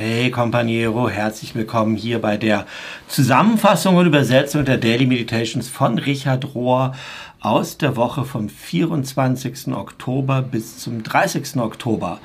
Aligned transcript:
Hey 0.00 0.30
Companiero, 0.30 1.08
herzlich 1.10 1.56
willkommen 1.56 1.96
hier 1.96 2.20
bei 2.20 2.36
der 2.36 2.66
Zusammenfassung 3.08 3.96
und 3.96 4.06
Übersetzung 4.06 4.64
der 4.64 4.76
Daily 4.76 5.06
Meditations 5.06 5.68
von 5.68 5.98
Richard 5.98 6.54
Rohr 6.54 6.94
aus 7.40 7.78
der 7.78 7.96
Woche 7.96 8.24
vom 8.24 8.48
24. 8.48 9.74
Oktober 9.74 10.40
bis 10.42 10.78
zum 10.78 11.02
30. 11.02 11.56
Oktober. 11.56 12.20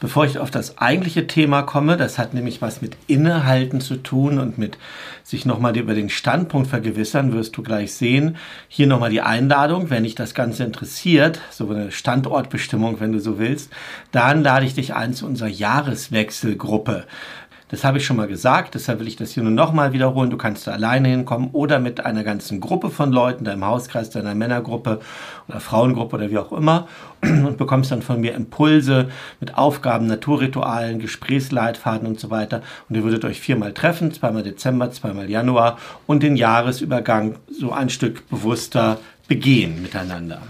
Bevor 0.00 0.24
ich 0.24 0.38
auf 0.38 0.52
das 0.52 0.78
eigentliche 0.78 1.26
Thema 1.26 1.62
komme, 1.62 1.96
das 1.96 2.18
hat 2.18 2.32
nämlich 2.32 2.62
was 2.62 2.80
mit 2.80 2.96
Innehalten 3.08 3.80
zu 3.80 3.96
tun 3.96 4.38
und 4.38 4.56
mit 4.56 4.78
sich 5.24 5.44
nochmal 5.44 5.76
über 5.76 5.92
den 5.92 6.08
Standpunkt 6.08 6.68
vergewissern, 6.68 7.32
wirst 7.32 7.56
du 7.56 7.64
gleich 7.64 7.92
sehen. 7.94 8.36
Hier 8.68 8.86
nochmal 8.86 9.10
die 9.10 9.22
Einladung, 9.22 9.90
wenn 9.90 10.04
dich 10.04 10.14
das 10.14 10.34
Ganze 10.34 10.62
interessiert, 10.62 11.40
so 11.50 11.68
eine 11.68 11.90
Standortbestimmung, 11.90 13.00
wenn 13.00 13.12
du 13.12 13.18
so 13.18 13.40
willst, 13.40 13.72
dann 14.12 14.44
lade 14.44 14.66
ich 14.66 14.74
dich 14.74 14.94
ein 14.94 15.14
zu 15.14 15.26
unserer 15.26 15.48
Jahreswechselgruppe. 15.48 17.04
Das 17.68 17.84
habe 17.84 17.98
ich 17.98 18.06
schon 18.06 18.16
mal 18.16 18.26
gesagt, 18.26 18.74
deshalb 18.74 18.98
will 18.98 19.08
ich 19.08 19.16
das 19.16 19.32
hier 19.32 19.42
nur 19.42 19.52
nochmal 19.52 19.92
wiederholen. 19.92 20.30
Du 20.30 20.38
kannst 20.38 20.66
da 20.66 20.72
alleine 20.72 21.08
hinkommen 21.08 21.50
oder 21.52 21.78
mit 21.78 22.04
einer 22.04 22.24
ganzen 22.24 22.60
Gruppe 22.60 22.88
von 22.88 23.12
Leuten, 23.12 23.44
deinem 23.44 23.64
Hauskreis, 23.64 24.08
deiner 24.08 24.34
Männergruppe 24.34 25.00
oder 25.48 25.60
Frauengruppe 25.60 26.16
oder 26.16 26.30
wie 26.30 26.38
auch 26.38 26.52
immer 26.52 26.88
und 27.22 27.58
bekommst 27.58 27.90
dann 27.90 28.00
von 28.00 28.20
mir 28.20 28.34
Impulse 28.34 29.10
mit 29.38 29.58
Aufgaben, 29.58 30.06
Naturritualen, 30.06 30.98
Gesprächsleitfaden 30.98 32.08
und 32.08 32.18
so 32.18 32.30
weiter. 32.30 32.62
Und 32.88 32.96
ihr 32.96 33.04
würdet 33.04 33.26
euch 33.26 33.40
viermal 33.40 33.74
treffen, 33.74 34.12
zweimal 34.12 34.42
Dezember, 34.42 34.90
zweimal 34.90 35.28
Januar 35.28 35.78
und 36.06 36.22
den 36.22 36.36
Jahresübergang 36.36 37.36
so 37.50 37.72
ein 37.72 37.90
Stück 37.90 38.28
bewusster 38.30 38.98
begehen 39.28 39.82
miteinander 39.82 40.40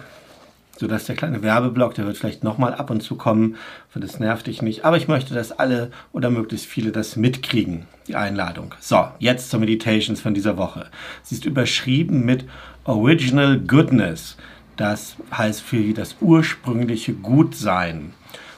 sodass 0.78 1.06
der 1.06 1.16
kleine 1.16 1.42
Werbeblock, 1.42 1.94
der 1.94 2.06
wird 2.06 2.16
vielleicht 2.16 2.44
nochmal 2.44 2.72
ab 2.72 2.90
und 2.90 3.02
zu 3.02 3.16
kommen, 3.16 3.56
weil 3.92 4.00
das 4.00 4.20
nervt 4.20 4.46
dich 4.46 4.62
nicht. 4.62 4.84
Aber 4.84 4.96
ich 4.96 5.08
möchte, 5.08 5.34
dass 5.34 5.50
alle 5.50 5.90
oder 6.12 6.30
möglichst 6.30 6.66
viele 6.66 6.92
das 6.92 7.16
mitkriegen, 7.16 7.86
die 8.06 8.14
Einladung. 8.14 8.74
So, 8.80 9.08
jetzt 9.18 9.50
zur 9.50 9.60
Meditations 9.60 10.20
von 10.20 10.34
dieser 10.34 10.56
Woche. 10.56 10.86
Sie 11.22 11.34
ist 11.34 11.44
überschrieben 11.44 12.24
mit 12.24 12.44
Original 12.84 13.58
Goodness. 13.58 14.36
Das 14.76 15.16
heißt 15.36 15.60
für 15.60 15.92
das 15.94 16.16
ursprüngliche 16.20 17.12
Gutsein. 17.14 18.12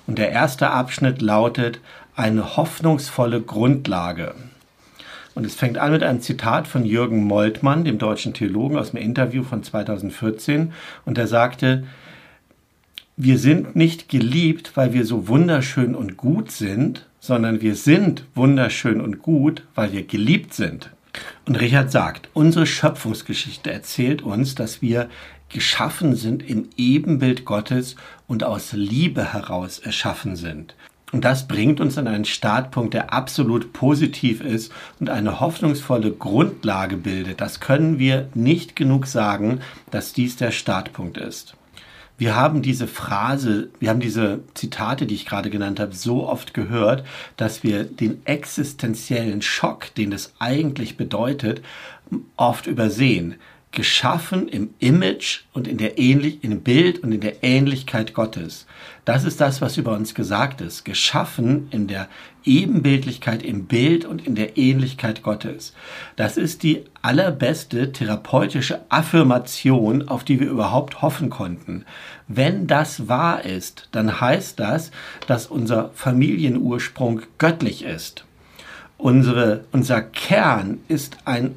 Und 0.07 0.19
der 0.19 0.31
erste 0.31 0.71
Abschnitt 0.71 1.23
lautet 1.23 1.81
eine 2.17 2.57
hoffnungsvolle 2.59 3.41
Grundlage. 3.41 4.35
Und 5.35 5.47
es 5.47 5.55
fängt 5.55 5.79
an 5.79 5.93
mit 5.93 6.03
einem 6.03 6.21
Zitat 6.21 6.69
von 6.69 6.85
Jürgen 6.85 7.25
Moltmann, 7.25 7.85
dem 7.85 7.99
deutschen 7.99 8.35
Theologen, 8.35 8.77
aus 8.77 8.91
dem 8.91 9.01
Interview 9.01 9.43
von 9.43 9.63
2014. 9.63 10.73
Und 11.07 11.17
er 11.17 11.29
sagte, 11.29 11.85
wir 13.23 13.39
sind 13.39 13.77
nicht 13.77 14.09
geliebt, 14.09 14.73
weil 14.77 14.95
wir 14.95 15.05
so 15.05 15.29
wunderschön 15.29 15.95
und 15.95 16.17
gut 16.17 16.51
sind, 16.51 17.07
sondern 17.21 17.61
wir 17.61 17.75
sind 17.75 18.25
wunderschön 18.35 18.99
und 18.99 19.21
gut, 19.21 19.63
weil 19.75 19.93
wir 19.93 20.05
geliebt 20.05 20.55
sind. 20.55 20.89
Und 21.45 21.61
Richard 21.61 21.93
sagt, 21.93 22.31
unsere 22.33 22.65
Schöpfungsgeschichte 22.65 23.71
erzählt 23.71 24.23
uns, 24.23 24.55
dass 24.55 24.81
wir 24.81 25.11
geschaffen 25.51 26.17
sind 26.17 26.49
im 26.49 26.71
Ebenbild 26.79 27.45
Gottes 27.45 27.95
und 28.27 28.43
aus 28.43 28.73
Liebe 28.73 29.35
heraus 29.35 29.81
erschaffen 29.81 30.35
sind. 30.35 30.75
Und 31.13 31.27
das 31.27 31.47
bringt 31.47 31.79
uns 31.79 31.99
an 31.99 32.07
einen 32.07 32.25
Startpunkt, 32.25 32.95
der 32.95 33.13
absolut 33.13 33.75
positiv 33.75 34.41
ist 34.41 34.73
und 34.99 35.11
eine 35.11 35.41
hoffnungsvolle 35.41 36.13
Grundlage 36.13 36.97
bildet. 36.97 37.43
Das 37.43 37.61
können 37.61 37.99
wir 37.99 38.31
nicht 38.33 38.77
genug 38.77 39.07
sagen, 39.07 39.61
dass 39.91 40.15
dies 40.15 40.37
der 40.37 40.53
Startpunkt 40.53 41.19
ist 41.19 41.55
wir 42.21 42.37
haben 42.37 42.61
diese 42.61 42.87
Phrase, 42.87 43.71
wir 43.81 43.89
haben 43.89 44.01
diese 44.01 44.41
Zitate, 44.53 45.07
die 45.07 45.15
ich 45.15 45.25
gerade 45.25 45.49
genannt 45.49 45.81
habe, 45.81 45.95
so 45.95 46.29
oft 46.29 46.53
gehört, 46.53 47.03
dass 47.39 47.63
wir 47.63 47.85
den 47.85 48.21
existenziellen 48.27 49.41
Schock, 49.41 49.95
den 49.95 50.11
das 50.11 50.35
eigentlich 50.39 50.99
bedeutet, 50.99 51.63
oft 52.37 52.67
übersehen 52.67 53.37
geschaffen 53.73 54.49
im 54.49 54.75
Image 54.81 55.45
und 55.53 55.69
in 55.69 55.79
der 55.79 55.97
ähnlich, 55.97 56.41
dem 56.41 56.61
Bild 56.61 56.99
und 56.99 57.13
in 57.13 57.21
der 57.21 57.43
Ähnlichkeit 57.43 58.15
Gottes. 58.15 58.67
Das 59.05 59.25
ist 59.25 59.41
das, 59.41 59.61
was 59.61 59.77
über 59.77 59.93
uns 59.93 60.15
gesagt 60.15 60.61
ist. 60.61 60.85
Geschaffen 60.85 61.69
in 61.71 61.87
der 61.87 62.09
Ebenbildlichkeit, 62.45 63.43
im 63.43 63.67
Bild 63.67 64.05
und 64.05 64.27
in 64.27 64.35
der 64.35 64.57
Ähnlichkeit 64.57 65.23
Gottes. 65.23 65.75
Das 66.17 66.37
ist 66.37 66.63
die 66.63 66.85
allerbeste 67.03 67.93
therapeutische 67.93 68.81
Affirmation, 68.89 70.09
auf 70.09 70.25
die 70.25 70.41
wir 70.41 70.49
überhaupt 70.49 71.03
hoffen 71.03 71.31
konnten. 71.31 71.85
Wenn 72.29 72.67
das 72.67 73.09
wahr 73.09 73.45
ist, 73.45 73.89
dann 73.93 74.21
heißt 74.21 74.59
das, 74.61 74.91
dass 75.27 75.47
unser 75.47 75.91
Familienursprung 75.95 77.23
göttlich 77.39 77.85
ist. 77.85 78.25
Unsere, 78.99 79.65
unser 79.73 80.03
Kern 80.03 80.79
ist 80.89 81.19
ein 81.25 81.55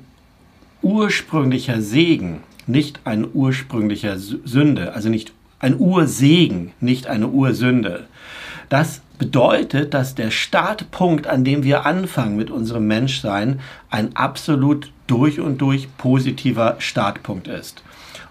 ursprünglicher 0.81 1.81
Segen, 1.81 2.41
nicht 2.67 3.01
ein 3.03 3.27
ursprünglicher 3.33 4.17
Sünde, 4.17 4.94
also 4.94 5.09
nicht 5.09 5.33
ein 5.59 5.79
Ursegen, 5.79 6.73
nicht 6.79 7.07
eine 7.07 7.29
Ursünde. 7.29 8.05
Das 8.69 9.01
bedeutet, 9.18 9.94
dass 9.94 10.16
der 10.16 10.31
Startpunkt, 10.31 11.28
an 11.28 11.44
dem 11.44 11.63
wir 11.63 11.85
anfangen 11.85 12.35
mit 12.35 12.50
unserem 12.50 12.88
Menschsein, 12.88 13.59
ein 13.90 14.16
absolut 14.16 14.91
durch 15.07 15.40
und 15.40 15.59
durch 15.59 15.88
positiver 15.97 16.75
Startpunkt 16.79 17.47
ist. 17.47 17.84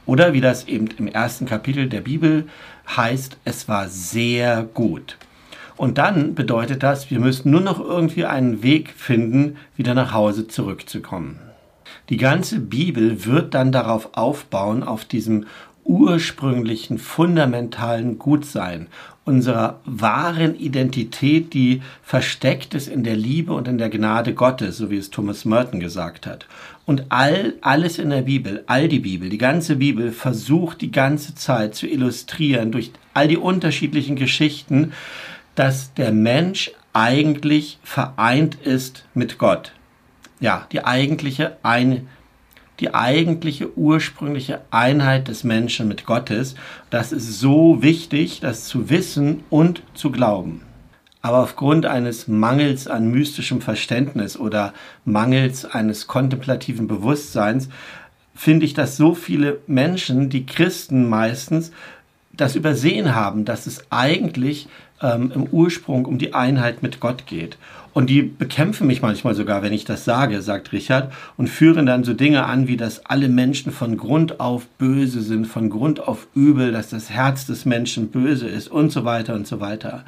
Oder 0.04 0.32
wie 0.32 0.40
das 0.40 0.66
eben 0.66 0.88
im 0.98 1.06
ersten 1.06 1.46
Kapitel 1.46 1.88
der 1.88 2.00
Bibel 2.00 2.48
heißt, 2.96 3.36
es 3.44 3.68
war 3.68 3.88
sehr 3.88 4.64
gut. 4.64 5.16
Und 5.76 5.98
dann 5.98 6.34
bedeutet 6.34 6.82
das, 6.82 7.10
wir 7.10 7.20
müssen 7.20 7.50
nur 7.50 7.60
noch 7.60 7.80
irgendwie 7.80 8.24
einen 8.24 8.62
Weg 8.62 8.90
finden, 8.90 9.56
wieder 9.76 9.94
nach 9.94 10.12
Hause 10.12 10.48
zurückzukommen. 10.48 11.38
Die 12.08 12.16
ganze 12.16 12.58
Bibel 12.58 13.24
wird 13.24 13.54
dann 13.54 13.72
darauf 13.72 14.10
aufbauen, 14.12 14.82
auf 14.82 15.04
diesem 15.04 15.46
ursprünglichen, 15.84 16.98
fundamentalen 16.98 18.18
Gutsein, 18.18 18.88
unserer 19.24 19.80
wahren 19.84 20.56
Identität, 20.56 21.54
die 21.54 21.82
versteckt 22.02 22.74
ist 22.74 22.88
in 22.88 23.04
der 23.04 23.16
Liebe 23.16 23.52
und 23.52 23.68
in 23.68 23.78
der 23.78 23.88
Gnade 23.88 24.34
Gottes, 24.34 24.78
so 24.78 24.90
wie 24.90 24.96
es 24.96 25.10
Thomas 25.10 25.44
Merton 25.44 25.80
gesagt 25.80 26.26
hat. 26.26 26.46
Und 26.86 27.06
all, 27.10 27.54
alles 27.60 27.98
in 27.98 28.10
der 28.10 28.22
Bibel, 28.22 28.64
all 28.66 28.88
die 28.88 28.98
Bibel, 28.98 29.28
die 29.28 29.38
ganze 29.38 29.76
Bibel 29.76 30.10
versucht 30.10 30.80
die 30.80 30.90
ganze 30.90 31.34
Zeit 31.34 31.74
zu 31.74 31.86
illustrieren 31.86 32.72
durch 32.72 32.90
all 33.14 33.28
die 33.28 33.36
unterschiedlichen 33.36 34.16
Geschichten, 34.16 34.92
dass 35.54 35.94
der 35.94 36.12
Mensch 36.12 36.72
eigentlich 36.92 37.78
vereint 37.82 38.56
ist 38.56 39.04
mit 39.14 39.38
Gott 39.38 39.72
ja, 40.42 40.66
die 40.72 40.84
eigentliche, 40.84 41.56
ein, 41.62 42.08
die 42.82 42.94
eigentliche 42.94 43.78
ursprüngliche 43.78 44.60
Einheit 44.72 45.28
des 45.28 45.44
Menschen 45.44 45.86
mit 45.86 46.04
Gottes. 46.04 46.56
Das 46.90 47.12
ist 47.12 47.38
so 47.38 47.80
wichtig, 47.80 48.40
das 48.40 48.64
zu 48.64 48.90
wissen 48.90 49.44
und 49.50 49.82
zu 49.94 50.10
glauben. 50.10 50.62
Aber 51.22 51.38
aufgrund 51.38 51.86
eines 51.86 52.26
Mangels 52.26 52.88
an 52.88 53.08
mystischem 53.08 53.60
Verständnis 53.60 54.36
oder 54.36 54.74
Mangels 55.04 55.64
eines 55.64 56.08
kontemplativen 56.08 56.88
Bewusstseins 56.88 57.68
finde 58.34 58.66
ich, 58.66 58.74
dass 58.74 58.96
so 58.96 59.14
viele 59.14 59.58
Menschen, 59.68 60.28
die 60.28 60.44
Christen 60.44 61.08
meistens, 61.08 61.70
das 62.32 62.56
übersehen 62.56 63.14
haben, 63.14 63.44
dass 63.44 63.68
es 63.68 63.84
eigentlich 63.90 64.66
ähm, 65.00 65.30
im 65.32 65.44
Ursprung 65.44 66.06
um 66.06 66.18
die 66.18 66.34
Einheit 66.34 66.82
mit 66.82 66.98
Gott 66.98 67.26
geht. 67.26 67.58
Und 67.92 68.08
die 68.08 68.22
bekämpfen 68.22 68.86
mich 68.86 69.02
manchmal 69.02 69.34
sogar, 69.34 69.62
wenn 69.62 69.72
ich 69.72 69.84
das 69.84 70.04
sage, 70.04 70.40
sagt 70.40 70.72
Richard, 70.72 71.12
und 71.36 71.48
führen 71.48 71.84
dann 71.84 72.04
so 72.04 72.14
Dinge 72.14 72.46
an, 72.46 72.66
wie 72.66 72.78
dass 72.78 73.04
alle 73.04 73.28
Menschen 73.28 73.70
von 73.70 73.96
Grund 73.98 74.40
auf 74.40 74.66
böse 74.78 75.20
sind, 75.20 75.46
von 75.46 75.68
Grund 75.68 76.00
auf 76.00 76.26
übel, 76.34 76.72
dass 76.72 76.88
das 76.88 77.10
Herz 77.10 77.46
des 77.46 77.66
Menschen 77.66 78.08
böse 78.08 78.48
ist 78.48 78.68
und 78.68 78.90
so 78.90 79.04
weiter 79.04 79.34
und 79.34 79.46
so 79.46 79.60
weiter. 79.60 80.04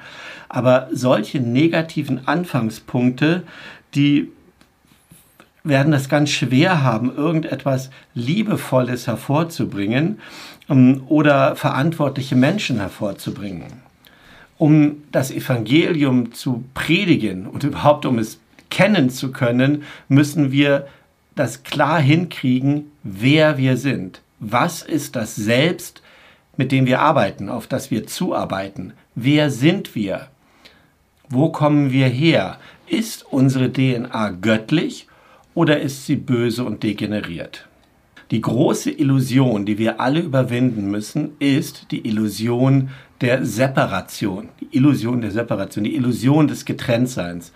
Aber 0.48 0.88
solche 0.92 1.40
negativen 1.40 2.26
Anfangspunkte, 2.26 3.42
die 3.94 4.30
werden 5.62 5.92
das 5.92 6.08
ganz 6.08 6.30
schwer 6.30 6.82
haben, 6.82 7.14
irgendetwas 7.14 7.90
Liebevolles 8.14 9.06
hervorzubringen 9.06 10.20
ähm, 10.70 11.02
oder 11.06 11.56
verantwortliche 11.56 12.36
Menschen 12.36 12.78
hervorzubringen 12.78 13.83
um 14.58 15.02
das 15.12 15.30
Evangelium 15.30 16.32
zu 16.32 16.64
predigen 16.74 17.46
und 17.46 17.64
überhaupt 17.64 18.06
um 18.06 18.18
es 18.18 18.40
kennen 18.70 19.10
zu 19.10 19.32
können, 19.32 19.82
müssen 20.08 20.52
wir 20.52 20.86
das 21.34 21.62
klar 21.62 22.00
hinkriegen, 22.00 22.90
wer 23.02 23.58
wir 23.58 23.76
sind. 23.76 24.20
Was 24.40 24.82
ist 24.82 25.16
das 25.16 25.36
Selbst, 25.36 26.02
mit 26.56 26.72
dem 26.72 26.86
wir 26.86 27.00
arbeiten, 27.00 27.48
auf 27.48 27.66
das 27.66 27.90
wir 27.90 28.06
zuarbeiten? 28.06 28.92
Wer 29.14 29.50
sind 29.50 29.94
wir? 29.94 30.28
Wo 31.28 31.50
kommen 31.50 31.90
wir 31.90 32.06
her? 32.08 32.58
Ist 32.86 33.24
unsere 33.30 33.72
DNA 33.72 34.30
göttlich 34.40 35.08
oder 35.54 35.80
ist 35.80 36.06
sie 36.06 36.16
böse 36.16 36.64
und 36.64 36.82
degeneriert? 36.82 37.66
Die 38.30 38.40
große 38.40 38.90
Illusion, 38.90 39.66
die 39.66 39.78
wir 39.78 40.00
alle 40.00 40.20
überwinden 40.20 40.90
müssen, 40.90 41.32
ist 41.38 41.90
die 41.90 42.06
Illusion 42.06 42.90
der 43.20 43.44
Separation, 43.44 44.48
die 44.60 44.76
Illusion 44.76 45.20
der 45.20 45.30
Separation, 45.30 45.84
die 45.84 45.94
Illusion 45.94 46.48
des 46.48 46.64
Getrenntseins. 46.64 47.52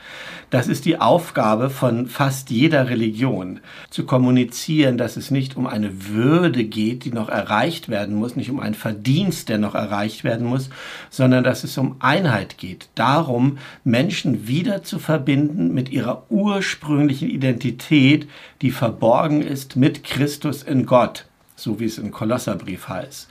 Das 0.51 0.69
ist 0.69 0.85
die 0.85 1.01
Aufgabe 1.01 1.69
von 1.69 2.07
fast 2.07 2.51
jeder 2.51 2.89
Religion, 2.89 3.61
zu 3.91 4.05
kommunizieren, 4.05 4.97
dass 4.97 5.17
es 5.17 5.31
nicht 5.31 5.57
um 5.57 5.67
eine 5.67 6.09
Würde 6.09 6.65
geht, 6.65 7.05
die 7.05 7.13
noch 7.13 7.29
erreicht 7.29 7.89
werden 7.89 8.15
muss, 8.15 8.37
nicht 8.37 8.51
um 8.51 8.61
einen 8.61 8.75
Verdienst, 8.75 9.49
der 9.49 9.59
noch 9.59 9.75
erreicht 9.75 10.25
werden 10.25 10.47
muss, 10.47 10.71
sondern 11.11 11.45
dass 11.45 11.65
es 11.65 11.77
um 11.77 11.97
Einheit 11.99 12.57
geht. 12.57 12.89
Darum, 12.95 13.59
Menschen 13.85 14.47
wieder 14.49 14.85
zu 14.85 14.99
verbinden 14.99 15.75
mit 15.75 15.91
ihrer 15.91 16.25
ursprünglichen 16.31 17.29
Identität, 17.29 18.29
die 18.63 18.71
verborgen 18.71 19.43
ist 19.43 19.77
mit 19.77 20.05
Christus 20.05 20.63
in 20.63 20.87
Gott 20.87 21.28
so 21.59 21.81
wie 21.81 21.87
es 21.87 21.99
im 21.99 22.13
Kolosserbrief 22.13 22.89
heißt. 22.89 23.29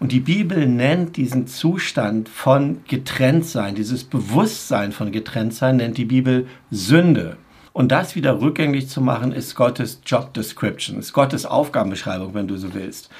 Und 0.00 0.12
die 0.12 0.20
Bibel 0.20 0.66
nennt 0.66 1.16
diesen 1.16 1.46
Zustand 1.46 2.28
von 2.28 2.82
Getrenntsein, 2.88 3.74
dieses 3.74 4.04
Bewusstsein 4.04 4.92
von 4.92 5.12
Getrenntsein, 5.12 5.76
nennt 5.76 5.98
die 5.98 6.06
Bibel 6.06 6.46
Sünde. 6.70 7.36
Und 7.72 7.92
das 7.92 8.16
wieder 8.16 8.40
rückgängig 8.40 8.88
zu 8.88 9.02
machen, 9.02 9.32
ist 9.32 9.54
Gottes 9.54 10.00
Job 10.06 10.32
Description, 10.32 10.98
ist 10.98 11.12
Gottes 11.12 11.44
Aufgabenbeschreibung, 11.44 12.32
wenn 12.32 12.48
du 12.48 12.56
so 12.56 12.72
willst. 12.72 13.10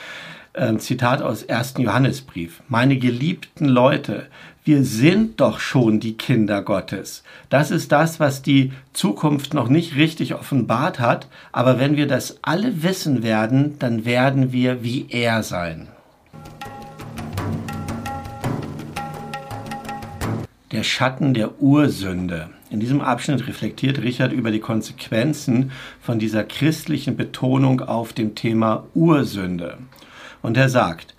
Ein 0.56 0.81
Zitat 0.81 1.20
aus 1.20 1.47
1. 1.50 1.75
Johannesbrief. 1.76 2.62
Meine 2.67 2.97
geliebten 2.97 3.67
Leute, 3.67 4.26
wir 4.64 4.85
sind 4.85 5.38
doch 5.38 5.61
schon 5.61 6.00
die 6.00 6.14
Kinder 6.17 6.62
Gottes. 6.62 7.25
Das 7.50 7.70
ist 7.70 7.93
das, 7.93 8.20
was 8.20 8.41
die 8.41 8.73
Zukunft 8.94 9.53
noch 9.53 9.69
nicht 9.69 9.97
richtig 9.97 10.35
offenbart 10.35 10.99
hat, 10.99 11.29
aber 11.53 11.79
wenn 11.79 11.99
wir 11.99 12.06
das 12.06 12.38
alle 12.41 12.82
wissen 12.82 13.23
werden, 13.23 13.79
dann 13.81 14.06
werden 14.06 14.50
wir 14.50 14.82
wie 14.82 15.05
er 15.11 15.43
sein. 15.43 15.88
Der 20.73 20.85
Schatten 20.85 21.35
der 21.35 21.61
Ursünde. 21.61 22.49
In 22.70 22.81
diesem 22.81 23.02
Abschnitt 23.02 23.47
reflektiert 23.47 23.99
Richard 24.02 24.32
über 24.32 24.50
die 24.50 24.61
Konsequenzen 24.61 25.70
von 26.00 26.19
dieser 26.19 26.44
christlichen 26.44 27.14
Betonung 27.14 27.82
auf 27.82 28.14
dem 28.14 28.35
Thema 28.35 28.87
Ursünde. 28.94 29.76
Und 30.47 30.57
er 30.57 30.69
sagt, 30.69 31.17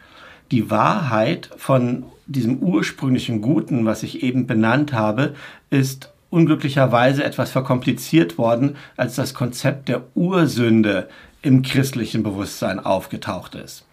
die 0.52 0.72
Wahrheit 0.72 1.50
von 1.58 2.06
diesem 2.28 2.60
ursprünglichen 2.60 3.42
Guten, 3.42 3.86
was 3.86 4.02
ich 4.02 4.24
eben 4.24 4.48
benannt 4.48 4.94
habe, 4.94 5.36
ist 5.70 6.14
unglücklicherweise 6.30 7.26
etwas 7.26 7.52
verkompliziert 7.52 8.38
worden, 8.38 8.78
als 8.96 9.16
das 9.16 9.34
Konzept 9.34 9.90
der 9.90 10.04
Ursünde 10.16 11.10
im 11.42 11.62
christlichen 11.62 12.24
Bewusstsein 12.24 12.80
aufgetaucht 12.80 13.56
ist. 13.56 13.86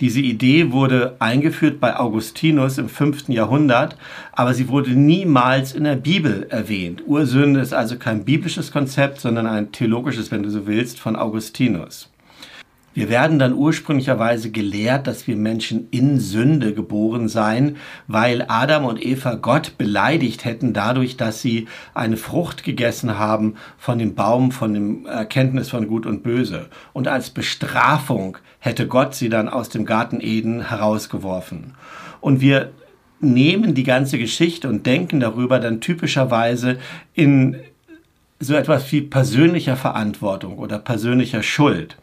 Diese 0.00 0.20
Idee 0.20 0.72
wurde 0.72 1.16
eingeführt 1.20 1.80
bei 1.80 1.98
Augustinus 1.98 2.76
im 2.76 2.90
5. 2.90 3.30
Jahrhundert, 3.30 3.96
aber 4.32 4.52
sie 4.52 4.68
wurde 4.68 4.90
niemals 4.90 5.72
in 5.72 5.84
der 5.84 5.96
Bibel 5.96 6.46
erwähnt. 6.50 7.02
Ursünde 7.06 7.60
ist 7.60 7.72
also 7.72 7.96
kein 7.96 8.26
biblisches 8.26 8.70
Konzept, 8.70 9.22
sondern 9.22 9.46
ein 9.46 9.72
theologisches, 9.72 10.30
wenn 10.30 10.42
du 10.42 10.50
so 10.50 10.66
willst, 10.66 11.00
von 11.00 11.16
Augustinus. 11.16 12.11
Wir 12.94 13.08
werden 13.08 13.38
dann 13.38 13.54
ursprünglicherweise 13.54 14.50
gelehrt, 14.50 15.06
dass 15.06 15.26
wir 15.26 15.36
Menschen 15.36 15.88
in 15.90 16.20
Sünde 16.20 16.74
geboren 16.74 17.28
seien, 17.28 17.76
weil 18.06 18.44
Adam 18.48 18.84
und 18.84 19.02
Eva 19.02 19.34
Gott 19.34 19.78
beleidigt 19.78 20.44
hätten 20.44 20.74
dadurch, 20.74 21.16
dass 21.16 21.40
sie 21.40 21.68
eine 21.94 22.18
Frucht 22.18 22.64
gegessen 22.64 23.18
haben 23.18 23.54
von 23.78 23.98
dem 23.98 24.14
Baum, 24.14 24.52
von 24.52 24.74
dem 24.74 25.06
Erkenntnis 25.06 25.70
von 25.70 25.88
Gut 25.88 26.04
und 26.04 26.22
Böse. 26.22 26.68
Und 26.92 27.08
als 27.08 27.30
Bestrafung 27.30 28.36
hätte 28.58 28.86
Gott 28.86 29.14
sie 29.14 29.30
dann 29.30 29.48
aus 29.48 29.70
dem 29.70 29.86
Garten 29.86 30.20
Eden 30.20 30.68
herausgeworfen. 30.68 31.74
Und 32.20 32.40
wir 32.42 32.72
nehmen 33.20 33.74
die 33.74 33.84
ganze 33.84 34.18
Geschichte 34.18 34.68
und 34.68 34.84
denken 34.84 35.20
darüber 35.20 35.60
dann 35.60 35.80
typischerweise 35.80 36.78
in 37.14 37.56
so 38.38 38.54
etwas 38.54 38.90
wie 38.92 39.02
persönlicher 39.02 39.76
Verantwortung 39.76 40.58
oder 40.58 40.78
persönlicher 40.78 41.42
Schuld. 41.42 41.96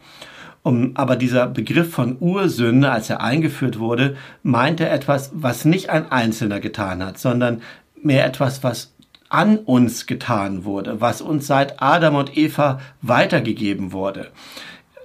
Um, 0.62 0.92
aber 0.96 1.16
dieser 1.16 1.48
Begriff 1.48 1.92
von 1.92 2.18
Ursünde, 2.20 2.92
als 2.92 3.10
er 3.10 3.22
eingeführt 3.22 3.80
wurde, 3.80 4.18
meinte 4.44 4.90
etwas, 4.90 5.32
was 5.34 5.64
nicht 5.64 5.90
ein 5.90 6.12
Einzelner 6.12 6.60
getan 6.60 7.04
hat, 7.04 7.18
sondern 7.18 7.62
mehr 8.02 8.26
etwas, 8.26 8.62
was 8.64 8.94
an 9.30 9.58
uns 9.60 10.06
getan 10.06 10.66
wurde, 10.66 11.00
was 11.00 11.22
uns 11.22 11.48
seit 11.48 11.82
Adam 11.82 12.16
und 12.16 12.36
Eva 12.36 12.82
weitergegeben 13.02 13.94
wurde. 13.94 14.32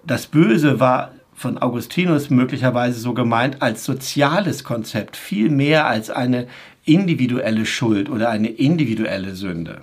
Das 0.04 0.26
Böse 0.26 0.80
war 0.80 1.12
von 1.34 1.58
Augustinus 1.58 2.30
möglicherweise 2.30 2.98
so 2.98 3.12
gemeint 3.12 3.60
als 3.60 3.84
soziales 3.84 4.64
Konzept, 4.64 5.16
viel 5.16 5.50
mehr 5.50 5.86
als 5.86 6.10
eine 6.10 6.46
individuelle 6.84 7.66
Schuld 7.66 8.08
oder 8.08 8.30
eine 8.30 8.48
individuelle 8.48 9.34
Sünde. 9.34 9.82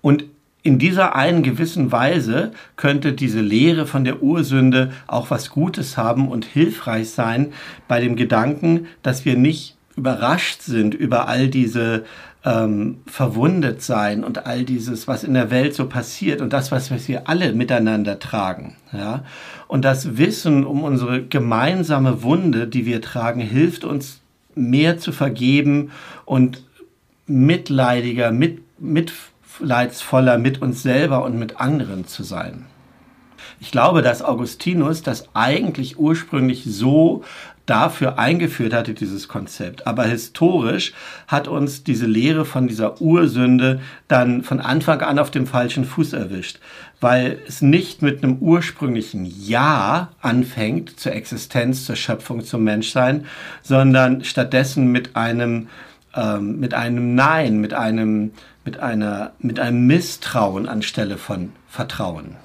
Und 0.00 0.24
in 0.68 0.78
dieser 0.78 1.16
einen 1.16 1.42
gewissen 1.42 1.92
Weise 1.92 2.52
könnte 2.76 3.14
diese 3.14 3.40
Lehre 3.40 3.86
von 3.86 4.04
der 4.04 4.22
Ursünde 4.22 4.92
auch 5.06 5.30
was 5.30 5.48
Gutes 5.48 5.96
haben 5.96 6.28
und 6.28 6.44
hilfreich 6.44 7.08
sein 7.08 7.54
bei 7.88 8.00
dem 8.02 8.16
Gedanken, 8.16 8.86
dass 9.02 9.24
wir 9.24 9.38
nicht 9.38 9.78
überrascht 9.96 10.60
sind 10.60 10.92
über 10.92 11.26
all 11.26 11.48
diese 11.48 12.04
ähm, 12.44 12.98
verwundet 13.06 13.80
sein 13.80 14.22
und 14.22 14.44
all 14.44 14.64
dieses, 14.64 15.08
was 15.08 15.24
in 15.24 15.32
der 15.32 15.50
Welt 15.50 15.74
so 15.74 15.86
passiert 15.86 16.42
und 16.42 16.52
das, 16.52 16.70
was 16.70 16.90
wir 17.08 17.30
alle 17.30 17.54
miteinander 17.54 18.18
tragen. 18.18 18.76
Ja? 18.92 19.24
Und 19.68 19.86
das 19.86 20.18
Wissen 20.18 20.66
um 20.66 20.82
unsere 20.82 21.22
gemeinsame 21.22 22.22
Wunde, 22.22 22.66
die 22.66 22.84
wir 22.84 23.00
tragen, 23.00 23.40
hilft 23.40 23.84
uns 23.84 24.20
mehr 24.54 24.98
zu 24.98 25.12
vergeben 25.12 25.92
und 26.26 26.62
mitleidiger, 27.26 28.32
mit, 28.32 28.60
mit 28.78 29.14
mitleidsvoller 29.60 30.38
mit 30.38 30.62
uns 30.62 30.82
selber 30.82 31.24
und 31.24 31.38
mit 31.38 31.60
anderen 31.60 32.06
zu 32.06 32.22
sein. 32.22 32.66
Ich 33.60 33.70
glaube, 33.70 34.02
dass 34.02 34.22
Augustinus 34.22 35.02
das 35.02 35.28
eigentlich 35.34 35.98
ursprünglich 35.98 36.64
so 36.64 37.24
dafür 37.66 38.18
eingeführt 38.18 38.72
hatte, 38.72 38.94
dieses 38.94 39.28
Konzept. 39.28 39.86
Aber 39.86 40.04
historisch 40.04 40.94
hat 41.26 41.48
uns 41.48 41.84
diese 41.84 42.06
Lehre 42.06 42.44
von 42.46 42.66
dieser 42.66 43.00
Ursünde 43.00 43.80
dann 44.06 44.42
von 44.42 44.60
Anfang 44.60 45.02
an 45.02 45.18
auf 45.18 45.30
dem 45.30 45.46
falschen 45.46 45.84
Fuß 45.84 46.14
erwischt, 46.14 46.60
weil 47.00 47.38
es 47.46 47.60
nicht 47.60 48.00
mit 48.00 48.22
einem 48.22 48.38
ursprünglichen 48.38 49.26
Ja 49.26 50.10
anfängt 50.22 50.98
zur 50.98 51.12
Existenz, 51.12 51.84
zur 51.84 51.96
Schöpfung, 51.96 52.42
zum 52.42 52.64
Menschsein, 52.64 53.26
sondern 53.62 54.24
stattdessen 54.24 54.90
mit 54.90 55.14
einem, 55.14 55.68
ähm, 56.14 56.58
mit 56.60 56.72
einem 56.72 57.14
Nein, 57.14 57.58
mit 57.58 57.74
einem 57.74 58.32
mit, 58.68 58.80
einer, 58.80 59.32
mit 59.38 59.58
einem 59.60 59.86
Misstrauen 59.86 60.68
anstelle 60.68 61.16
von 61.16 61.52
Vertrauen. 61.70 62.36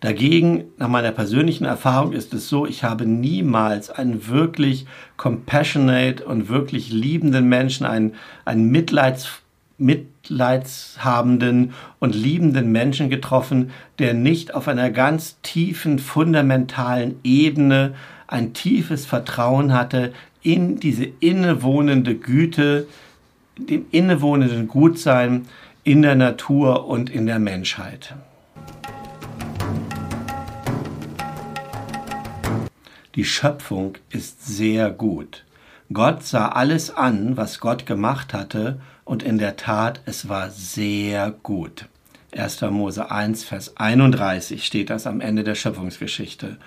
Dagegen, 0.00 0.64
nach 0.78 0.88
meiner 0.88 1.12
persönlichen 1.12 1.66
Erfahrung, 1.66 2.14
ist 2.14 2.32
es 2.32 2.48
so, 2.48 2.64
ich 2.64 2.82
habe 2.82 3.04
niemals 3.04 3.90
einen 3.90 4.28
wirklich 4.28 4.86
compassionate 5.18 6.24
und 6.24 6.48
wirklich 6.48 6.90
liebenden 6.90 7.46
Menschen, 7.46 7.84
einen, 7.84 8.14
einen 8.46 8.70
Mitleids, 8.70 9.28
mitleidshabenden 9.76 11.74
und 11.98 12.14
liebenden 12.14 12.72
Menschen 12.72 13.10
getroffen, 13.10 13.70
der 13.98 14.14
nicht 14.14 14.54
auf 14.54 14.66
einer 14.66 14.90
ganz 14.90 15.36
tiefen, 15.42 15.98
fundamentalen 15.98 17.16
Ebene 17.22 17.92
ein 18.28 18.54
tiefes 18.54 19.04
Vertrauen 19.04 19.74
hatte 19.74 20.14
in 20.42 20.80
diese 20.80 21.04
innewohnende 21.04 22.14
Güte, 22.14 22.86
dem 23.58 23.86
innewohnenden 23.90 24.68
Gutsein 24.68 25.46
in 25.84 26.02
der 26.02 26.14
Natur 26.14 26.86
und 26.86 27.10
in 27.10 27.26
der 27.26 27.38
Menschheit. 27.38 28.14
Die 33.14 33.24
Schöpfung 33.24 33.94
ist 34.10 34.46
sehr 34.46 34.90
gut. 34.90 35.44
Gott 35.92 36.22
sah 36.22 36.48
alles 36.48 36.94
an, 36.94 37.36
was 37.36 37.60
Gott 37.60 37.86
gemacht 37.86 38.32
hatte, 38.32 38.80
und 39.04 39.22
in 39.22 39.38
der 39.38 39.56
Tat, 39.56 40.02
es 40.04 40.28
war 40.28 40.50
sehr 40.50 41.30
gut. 41.42 41.86
1. 42.36 42.60
Mose 42.70 43.10
1, 43.10 43.42
Vers 43.42 43.76
31 43.78 44.64
steht 44.64 44.90
das 44.90 45.06
am 45.06 45.22
Ende 45.22 45.44
der 45.44 45.54
Schöpfungsgeschichte. 45.54 46.58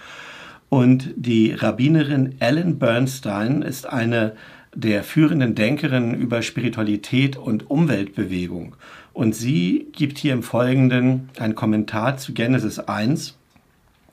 Und 0.68 1.12
die 1.16 1.54
Rabbinerin 1.54 2.38
Ellen 2.40 2.80
Bernstein 2.80 3.62
ist 3.62 3.86
eine 3.86 4.36
der 4.74 5.04
führenden 5.04 5.56
Denkerin 5.56 6.14
über 6.14 6.42
Spiritualität 6.42 7.36
und 7.36 7.70
Umweltbewegung. 7.70 8.76
Und 9.14 9.36
sie 9.36 9.88
gibt 9.92 10.18
hier 10.18 10.34
im 10.34 10.44
Folgenden 10.44 11.30
einen 11.38 11.56
Kommentar 11.56 12.18
zu 12.18 12.34
Genesis 12.34 12.80
1 12.80 13.38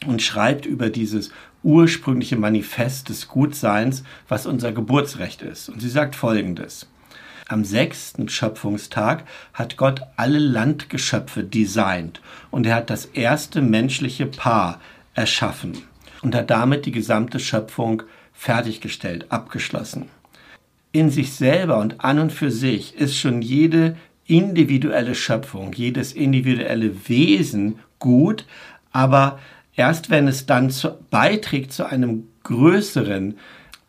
und 0.06 0.22
schreibt 0.22 0.66
über 0.66 0.90
dieses 0.90 1.30
ursprüngliche 1.62 2.36
Manifest 2.36 3.08
des 3.08 3.28
Gutseins, 3.28 4.02
was 4.28 4.46
unser 4.46 4.72
Geburtsrecht 4.72 5.42
ist. 5.42 5.68
Und 5.68 5.80
sie 5.80 5.88
sagt 5.88 6.16
Folgendes. 6.16 6.88
Am 7.48 7.64
sechsten 7.64 8.28
Schöpfungstag 8.28 9.24
hat 9.54 9.76
Gott 9.76 10.02
alle 10.16 10.38
Landgeschöpfe 10.38 11.44
designt 11.44 12.20
und 12.50 12.66
er 12.66 12.74
hat 12.74 12.90
das 12.90 13.06
erste 13.06 13.62
menschliche 13.62 14.26
Paar 14.26 14.80
erschaffen 15.14 15.78
und 16.22 16.34
hat 16.34 16.50
damit 16.50 16.84
die 16.84 16.92
gesamte 16.92 17.40
Schöpfung 17.40 18.02
fertiggestellt, 18.34 19.26
abgeschlossen. 19.30 20.10
In 20.92 21.10
sich 21.10 21.32
selber 21.32 21.78
und 21.78 22.02
an 22.02 22.18
und 22.18 22.32
für 22.32 22.50
sich 22.50 22.94
ist 22.96 23.16
schon 23.16 23.42
jede 23.42 23.96
individuelle 24.26 25.14
Schöpfung, 25.14 25.72
jedes 25.72 26.12
individuelle 26.12 27.08
Wesen 27.08 27.78
gut, 27.98 28.46
aber 28.92 29.38
erst 29.74 30.10
wenn 30.10 30.28
es 30.28 30.46
dann 30.46 30.70
zu, 30.70 30.98
beiträgt 31.10 31.72
zu 31.72 31.86
einem 31.86 32.24
größeren, 32.44 33.36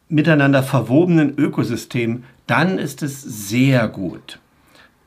miteinander 0.07 0.63
verwobenen 0.63 1.37
Ökosystem, 1.37 2.23
dann 2.47 2.79
ist 2.79 3.03
es 3.03 3.21
sehr 3.21 3.87
gut. 3.87 4.39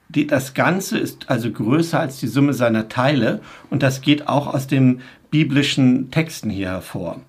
Die, 0.08 0.26
das 0.26 0.54
Ganze 0.54 0.98
ist 0.98 1.28
also 1.30 1.50
größer 1.50 1.98
als 1.98 2.20
die 2.20 2.28
Summe 2.28 2.52
seiner 2.54 2.88
Teile 2.88 3.40
und 3.70 3.82
das 3.82 4.00
geht 4.00 4.28
auch 4.28 4.52
aus 4.52 4.66
den 4.66 5.00
biblischen 5.30 6.10
Texten 6.10 6.50
hier 6.50 6.68
hervor. 6.68 7.20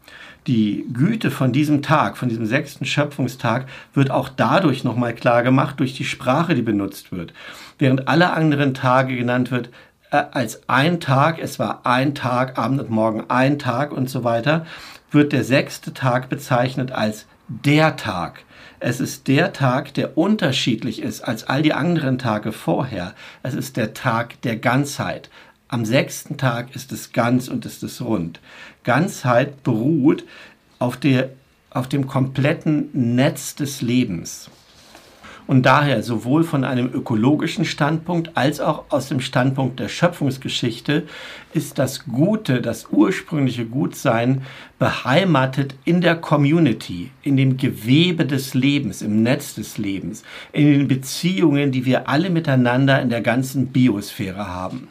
Die 0.47 0.85
Güte 0.91 1.31
von 1.31 1.53
diesem 1.53 1.81
Tag, 1.81 2.17
von 2.17 2.27
diesem 2.27 2.45
sechsten 2.45 2.85
Schöpfungstag, 2.85 3.65
wird 3.93 4.11
auch 4.11 4.27
dadurch 4.27 4.83
nochmal 4.83 5.13
klar 5.13 5.41
gemacht, 5.41 5.79
durch 5.79 5.93
die 5.93 6.03
Sprache, 6.03 6.53
die 6.53 6.61
benutzt 6.61 7.11
wird. 7.11 7.33
Während 7.79 8.07
alle 8.07 8.33
anderen 8.33 8.73
Tage 8.73 9.15
genannt 9.15 9.51
wird 9.51 9.69
äh, 10.11 10.23
als 10.31 10.67
ein 10.67 10.99
Tag, 10.99 11.39
es 11.39 11.59
war 11.59 11.85
ein 11.85 12.13
Tag, 12.13 12.57
Abend 12.57 12.81
und 12.81 12.89
Morgen 12.89 13.23
ein 13.29 13.57
Tag 13.57 13.91
und 13.93 14.09
so 14.09 14.23
weiter, 14.23 14.65
wird 15.11 15.31
der 15.31 15.43
sechste 15.45 15.93
Tag 15.93 16.27
bezeichnet 16.27 16.91
als 16.91 17.25
der 17.47 17.95
Tag. 17.95 18.43
Es 18.79 18.99
ist 18.99 19.29
der 19.29 19.53
Tag, 19.53 19.93
der 19.93 20.17
unterschiedlich 20.17 21.01
ist 21.01 21.21
als 21.21 21.45
all 21.45 21.61
die 21.61 21.73
anderen 21.73 22.17
Tage 22.19 22.51
vorher. 22.51 23.13
Es 23.41 23.53
ist 23.53 23.77
der 23.77 23.93
Tag 23.93 24.41
der 24.41 24.57
Ganzheit. 24.57 25.29
Am 25.69 25.85
sechsten 25.85 26.37
Tag 26.37 26.75
ist 26.75 26.91
es 26.91 27.13
ganz 27.13 27.47
und 27.47 27.65
ist 27.65 27.81
es 27.81 28.01
rund. 28.01 28.39
Ganzheit 28.83 29.63
beruht 29.63 30.25
auf, 30.79 30.97
der, 30.97 31.29
auf 31.69 31.87
dem 31.87 32.07
kompletten 32.07 32.89
Netz 33.15 33.55
des 33.55 33.81
Lebens 33.81 34.49
und 35.45 35.63
daher 35.65 36.03
sowohl 36.03 36.43
von 36.43 36.63
einem 36.63 36.89
ökologischen 36.93 37.65
Standpunkt 37.65 38.31
als 38.35 38.59
auch 38.59 38.85
aus 38.89 39.09
dem 39.09 39.19
Standpunkt 39.19 39.79
der 39.79 39.89
Schöpfungsgeschichte 39.89 41.03
ist 41.53 41.79
das 41.79 42.05
Gute, 42.05 42.61
das 42.61 42.87
ursprüngliche 42.91 43.65
Gutsein 43.65 44.43
beheimatet 44.79 45.75
in 45.85 46.01
der 46.01 46.15
Community, 46.15 47.11
in 47.21 47.37
dem 47.37 47.57
Gewebe 47.57 48.25
des 48.25 48.53
Lebens, 48.53 49.01
im 49.01 49.23
Netz 49.23 49.55
des 49.55 49.77
Lebens, 49.77 50.23
in 50.53 50.71
den 50.71 50.87
Beziehungen, 50.87 51.71
die 51.71 51.85
wir 51.85 52.07
alle 52.07 52.29
miteinander 52.29 53.01
in 53.01 53.09
der 53.09 53.21
ganzen 53.21 53.67
Biosphäre 53.67 54.47
haben. 54.47 54.87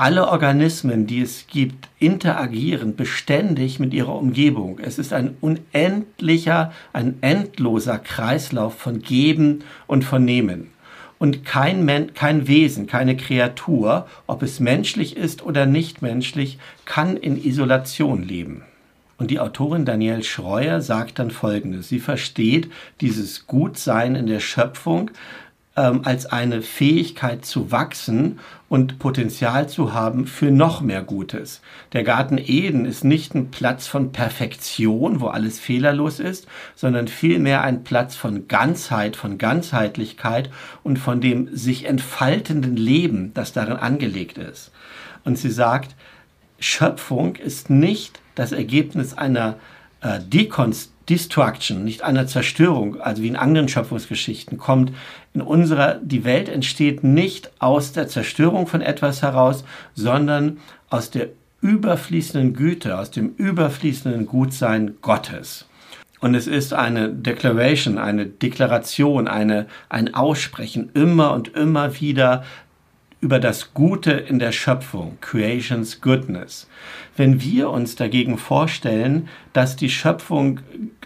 Alle 0.00 0.28
Organismen, 0.28 1.06
die 1.06 1.20
es 1.20 1.46
gibt, 1.46 1.90
interagieren 1.98 2.96
beständig 2.96 3.78
mit 3.78 3.92
ihrer 3.92 4.14
Umgebung. 4.14 4.78
Es 4.78 4.98
ist 4.98 5.12
ein 5.12 5.36
unendlicher, 5.42 6.72
ein 6.94 7.18
endloser 7.20 7.98
Kreislauf 7.98 8.72
von 8.78 9.02
Geben 9.02 9.62
und 9.86 10.02
von 10.02 10.24
Nehmen. 10.24 10.70
Und 11.18 11.44
kein, 11.44 11.84
Men 11.84 12.14
kein 12.14 12.48
Wesen, 12.48 12.86
keine 12.86 13.14
Kreatur, 13.14 14.06
ob 14.26 14.42
es 14.42 14.58
menschlich 14.58 15.18
ist 15.18 15.42
oder 15.42 15.66
nicht 15.66 16.00
menschlich, 16.00 16.58
kann 16.86 17.18
in 17.18 17.36
Isolation 17.36 18.22
leben. 18.22 18.62
Und 19.18 19.30
die 19.30 19.38
Autorin 19.38 19.84
Danielle 19.84 20.24
Schreuer 20.24 20.80
sagt 20.80 21.18
dann 21.18 21.30
Folgendes. 21.30 21.90
Sie 21.90 22.00
versteht 22.00 22.70
dieses 23.02 23.46
Gutsein 23.46 24.14
in 24.14 24.26
der 24.26 24.40
Schöpfung 24.40 25.10
ähm, 25.76 26.00
als 26.04 26.24
eine 26.24 26.62
Fähigkeit 26.62 27.44
zu 27.44 27.70
wachsen 27.70 28.38
und 28.70 29.00
Potenzial 29.00 29.68
zu 29.68 29.94
haben 29.94 30.28
für 30.28 30.52
noch 30.52 30.80
mehr 30.80 31.02
Gutes. 31.02 31.60
Der 31.92 32.04
Garten 32.04 32.38
Eden 32.38 32.84
ist 32.84 33.02
nicht 33.02 33.34
ein 33.34 33.50
Platz 33.50 33.88
von 33.88 34.12
Perfektion, 34.12 35.20
wo 35.20 35.26
alles 35.26 35.58
fehlerlos 35.58 36.20
ist, 36.20 36.46
sondern 36.76 37.08
vielmehr 37.08 37.62
ein 37.62 37.82
Platz 37.82 38.14
von 38.14 38.46
Ganzheit, 38.46 39.16
von 39.16 39.38
Ganzheitlichkeit 39.38 40.50
und 40.84 41.00
von 41.00 41.20
dem 41.20 41.48
sich 41.54 41.84
entfaltenden 41.84 42.76
Leben, 42.76 43.34
das 43.34 43.52
darin 43.52 43.76
angelegt 43.76 44.38
ist. 44.38 44.70
Und 45.24 45.36
sie 45.36 45.50
sagt, 45.50 45.96
Schöpfung 46.60 47.34
ist 47.34 47.70
nicht 47.70 48.20
das 48.36 48.52
Ergebnis 48.52 49.18
einer 49.18 49.56
äh, 50.00 50.20
Dekonstruktion, 50.20 50.89
Destruction, 51.10 51.84
nicht 51.84 52.02
einer 52.02 52.28
Zerstörung, 52.28 53.00
also 53.00 53.22
wie 53.22 53.28
in 53.28 53.36
anderen 53.36 53.68
Schöpfungsgeschichten 53.68 54.58
kommt, 54.58 54.92
in 55.34 55.42
unserer, 55.42 55.94
die 55.94 56.24
Welt 56.24 56.48
entsteht 56.48 57.02
nicht 57.02 57.50
aus 57.58 57.92
der 57.92 58.06
Zerstörung 58.06 58.68
von 58.68 58.80
etwas 58.80 59.20
heraus, 59.22 59.64
sondern 59.94 60.58
aus 60.88 61.10
der 61.10 61.28
überfließenden 61.60 62.54
Güte, 62.54 62.96
aus 62.96 63.10
dem 63.10 63.34
überfließenden 63.36 64.26
Gutsein 64.26 64.94
Gottes. 65.02 65.66
Und 66.20 66.34
es 66.34 66.46
ist 66.46 66.74
eine 66.74 67.10
Declaration, 67.10 67.98
eine 67.98 68.26
Deklaration, 68.26 69.26
eine, 69.26 69.66
ein 69.88 70.14
Aussprechen 70.14 70.90
immer 70.94 71.32
und 71.32 71.48
immer 71.56 72.00
wieder 72.00 72.44
über 73.20 73.38
das 73.38 73.74
Gute 73.74 74.12
in 74.12 74.38
der 74.38 74.52
Schöpfung, 74.52 75.18
Creation's 75.20 76.00
Goodness. 76.00 76.68
Wenn 77.16 77.42
wir 77.42 77.68
uns 77.68 77.94
dagegen 77.94 78.38
vorstellen, 78.38 79.28
dass 79.52 79.76
die 79.76 79.90
Schöpfung 79.90 80.60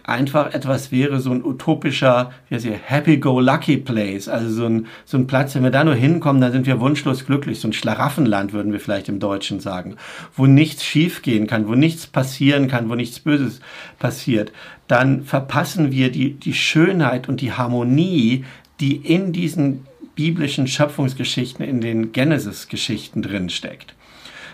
einfach 0.05 0.53
etwas 0.53 0.93
wäre, 0.93 1.19
so 1.19 1.31
ein 1.33 1.45
utopischer, 1.45 2.31
wie 2.49 2.55
heißt 2.55 2.67
hier, 2.67 2.79
happy-go-lucky 2.81 3.79
place, 3.79 4.29
also 4.29 4.51
so 4.51 4.67
ein, 4.67 4.87
so 5.07 5.17
ein 5.17 5.27
Platz, 5.27 5.55
wenn 5.55 5.65
wir 5.65 5.71
da 5.71 5.83
nur 5.83 5.95
hinkommen, 5.95 6.41
dann 6.41 6.53
sind 6.53 6.67
wir 6.67 6.79
wunschlos 6.79 7.27
glücklich, 7.27 7.59
so 7.59 7.69
ein 7.69 7.73
Schlaraffenland 7.73 8.53
würden 8.53 8.73
wir 8.73 8.81
vielleicht 8.81 9.09
im 9.09 9.19
Deutschen 9.19 9.61
sagen, 9.61 9.97
wo 10.37 10.47
nichts 10.47 10.85
schiefgehen 10.85 11.47
kann, 11.47 11.67
wo 11.67 11.75
nichts 11.75 12.07
passieren 12.07 12.69
kann, 12.69 12.91
wo 12.91 12.95
nichts 12.95 13.19
Böses 13.19 13.61
passiert, 13.99 14.53
dann 14.87 15.25
verpassen 15.25 15.91
wir 15.91 16.13
die, 16.13 16.35
die 16.35 16.55
Schönheit 16.55 17.29
und 17.29 17.41
die 17.41 17.53
Harmonie, 17.53 18.45
die 18.81 18.97
in 18.97 19.33
diesen 19.33 19.87
biblischen 20.15 20.67
Schöpfungsgeschichten, 20.67 21.65
in 21.65 21.81
den 21.81 22.13
Genesis-Geschichten 22.13 23.23
drin 23.23 23.51
steckt. 23.51 23.95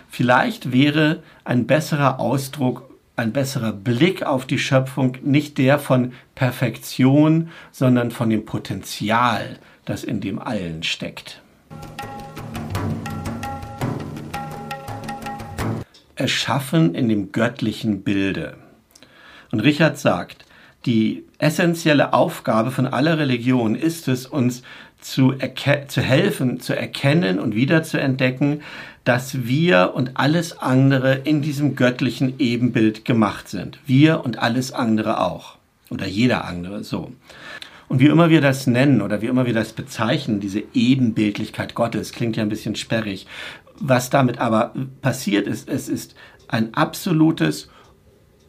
Vielleicht 0.09 0.71
wäre 0.71 1.23
ein 1.45 1.67
besserer 1.67 2.19
Ausdruck, 2.19 2.89
ein 3.15 3.31
besserer 3.31 3.71
Blick 3.71 4.23
auf 4.23 4.45
die 4.45 4.59
Schöpfung 4.59 5.17
nicht 5.23 5.57
der 5.57 5.79
von 5.79 6.13
Perfektion, 6.35 7.49
sondern 7.71 8.11
von 8.11 8.29
dem 8.29 8.45
Potenzial, 8.45 9.59
das 9.85 10.03
in 10.03 10.19
dem 10.21 10.39
Allen 10.39 10.83
steckt. 10.83 11.41
Erschaffen 16.15 16.93
in 16.93 17.09
dem 17.09 17.31
göttlichen 17.31 18.03
Bilde. 18.03 18.57
Und 19.51 19.59
Richard 19.61 19.97
sagt, 19.97 20.45
die 20.85 21.25
essentielle 21.37 22.13
Aufgabe 22.13 22.71
von 22.71 22.87
aller 22.87 23.17
Religion 23.17 23.75
ist 23.75 24.07
es, 24.07 24.25
uns 24.25 24.63
zu, 25.01 25.33
zu 25.87 26.01
helfen, 26.01 26.59
zu 26.59 26.75
erkennen 26.75 27.39
und 27.39 27.55
wieder 27.55 27.83
zu 27.83 27.99
entdecken, 27.99 28.61
dass 29.03 29.45
wir 29.45 29.93
und 29.95 30.11
alles 30.15 30.59
andere 30.59 31.15
in 31.15 31.41
diesem 31.41 31.75
göttlichen 31.75 32.35
Ebenbild 32.39 33.03
gemacht 33.03 33.49
sind. 33.49 33.79
Wir 33.85 34.23
und 34.23 34.39
alles 34.39 34.71
andere 34.71 35.19
auch. 35.19 35.57
Oder 35.89 36.07
jeder 36.07 36.45
andere 36.45 36.83
so. 36.83 37.11
Und 37.89 37.99
wie 37.99 38.07
immer 38.07 38.29
wir 38.29 38.39
das 38.39 38.67
nennen 38.67 39.01
oder 39.01 39.21
wie 39.21 39.25
immer 39.25 39.45
wir 39.45 39.53
das 39.53 39.73
bezeichnen, 39.73 40.39
diese 40.39 40.63
Ebenbildlichkeit 40.73 41.75
Gottes, 41.75 42.13
klingt 42.13 42.37
ja 42.37 42.43
ein 42.43 42.49
bisschen 42.49 42.77
sperrig. 42.77 43.27
Was 43.79 44.09
damit 44.09 44.39
aber 44.39 44.73
passiert 45.01 45.47
ist, 45.47 45.67
es 45.67 45.89
ist 45.89 46.15
ein 46.47 46.73
absolutes 46.73 47.69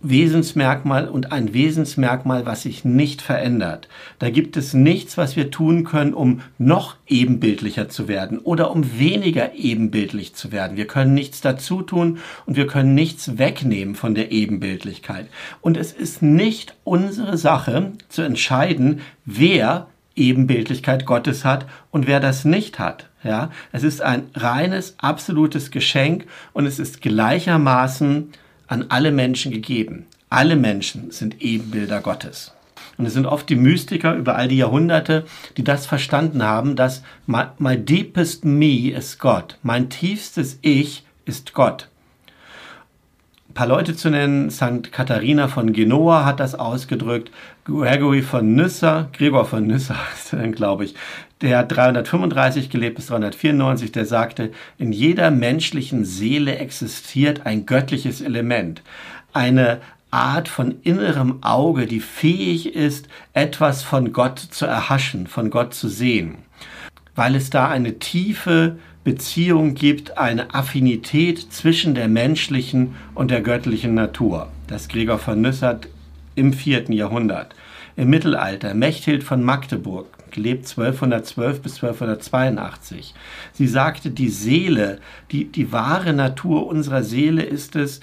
Wesensmerkmal 0.02 1.09
und 1.09 1.32
ein 1.32 1.54
Wesensmerkmal, 1.54 2.44
was 2.44 2.62
sich 2.62 2.85
nicht 2.85 3.23
verändert. 3.23 3.88
Da 4.18 4.30
gibt 4.30 4.56
es 4.56 4.75
nichts, 4.75 5.16
was 5.16 5.37
wir 5.37 5.50
tun 5.50 5.85
können, 5.85 6.12
um 6.12 6.40
noch 6.59 6.97
ebenbildlicher 7.06 7.88
zu 7.88 8.09
werden 8.09 8.38
oder 8.38 8.73
um 8.73 8.99
weniger 8.99 9.54
ebenbildlich 9.54 10.35
zu 10.35 10.50
werden. 10.50 10.76
Wir 10.76 10.87
können 10.87 11.14
nichts 11.14 11.40
dazu 11.40 11.82
tun 11.82 12.18
und 12.47 12.56
wir 12.56 12.66
können 12.66 12.94
nichts 12.94 13.38
wegnehmen 13.38 13.94
von 13.94 14.14
der 14.14 14.32
Ebenbildlichkeit. 14.32 15.28
Und 15.61 15.76
es 15.76 15.92
ist 15.92 16.21
nicht 16.21 16.75
unsere 16.85 17.38
Sache 17.38 17.92
zu 18.09 18.23
entscheiden, 18.23 19.00
wer 19.25 19.87
Ebenbildlichkeit 20.14 21.06
Gottes 21.06 21.44
hat 21.44 21.66
und 21.90 22.06
wer 22.06 22.21
das 22.21 22.44
nicht 22.44 22.78
hat. 22.78 23.09
Ja, 23.25 23.50
es 23.71 23.85
ist 23.85 24.02
ein 24.02 24.25
reines, 24.35 24.97
absolutes 24.99 25.71
Geschenk 25.71 26.26
und 26.52 26.66
es 26.66 26.80
ist 26.80 27.02
gleichermaßen 27.02 28.32
an 28.73 28.87
alle 28.88 29.12
Menschen 29.12 29.52
gegeben. 29.52 30.07
Alle 30.31 30.57
Menschen 30.57 31.11
sind 31.11 31.43
Ebenbilder 31.43 32.00
Gottes. 32.00 32.52
Und 32.97 33.05
es 33.05 33.12
sind 33.12 33.26
oft 33.26 33.49
die 33.50 33.57
Mystiker 33.57 34.14
über 34.14 34.37
all 34.37 34.49
die 34.49 34.57
Jahrhunderte, 34.57 35.26
die 35.59 35.64
das 35.64 35.85
verstanden 35.85 36.43
haben, 36.43 36.75
dass 36.75 37.02
my, 37.26 37.45
my 37.59 37.76
deepest 37.76 38.47
me 38.47 38.91
ist 38.91 39.19
Gott. 39.19 39.59
Mein 39.62 39.91
tiefstes 39.91 40.59
Ich 40.62 41.05
ist 41.26 41.52
Gott. 41.52 41.88
Ein 43.50 43.55
paar 43.55 43.67
Leute 43.67 43.95
zu 43.95 44.09
nennen, 44.09 44.50
St. 44.50 44.91
Katharina 44.91 45.49
von 45.49 45.75
Genoa 45.75 46.25
hat 46.25 46.41
das 46.41 46.55
ausgedrückt, 46.55 47.31
Gregory 47.67 48.23
von 48.23 48.55
Nyssa, 48.55 49.11
Gregor 49.12 49.45
von 49.45 49.67
Nyssa, 49.67 49.97
glaube 50.52 50.87
ich, 50.87 50.95
der 51.42 51.58
hat 51.58 51.76
335 51.76 52.70
gelebt 52.70 52.96
bis 52.96 53.06
394, 53.06 53.92
der 53.92 54.06
sagte, 54.06 54.52
in 54.78 54.92
jeder 54.92 55.30
menschlichen 55.30 56.04
Seele 56.04 56.56
existiert 56.56 57.44
ein 57.44 57.66
göttliches 57.66 58.20
Element, 58.20 58.82
eine, 59.32 59.80
Art 60.12 60.46
von 60.46 60.75
innerem 60.82 61.42
Auge, 61.42 61.87
die 61.87 62.00
fähig 62.00 62.75
ist, 62.75 63.08
etwas 63.32 63.82
von 63.82 64.12
Gott 64.12 64.38
zu 64.38 64.66
erhaschen, 64.66 65.26
von 65.26 65.49
Gott 65.49 65.72
zu 65.72 65.88
sehen, 65.88 66.37
weil 67.14 67.34
es 67.34 67.49
da 67.49 67.68
eine 67.68 67.99
tiefe 67.99 68.76
Beziehung 69.04 69.75
gibt, 69.75 70.18
eine 70.18 70.54
Affinität 70.54 71.38
zwischen 71.50 71.94
der 71.94 72.08
menschlichen 72.08 72.94
und 73.14 73.30
der 73.30 73.40
göttlichen 73.40 73.94
Natur. 73.94 74.49
Das 74.66 74.88
Gregor 74.88 75.18
von 75.18 75.40
Nüssert 75.40 75.88
im 76.34 76.52
vierten 76.52 76.92
Jahrhundert. 76.92 77.54
Im 77.96 78.11
Mittelalter 78.11 78.75
Mechthild 78.75 79.25
von 79.25 79.42
Magdeburg, 79.42 80.06
gelebt 80.33 80.69
1212 80.69 81.62
bis 81.62 81.75
1282. 81.77 83.15
Sie 83.53 83.67
sagte, 83.67 84.11
die 84.11 84.29
Seele, 84.29 84.99
die, 85.31 85.45
die 85.45 85.73
wahre 85.73 86.12
Natur 86.12 86.67
unserer 86.67 87.03
Seele 87.03 87.43
ist 87.43 87.77
es, 87.77 88.01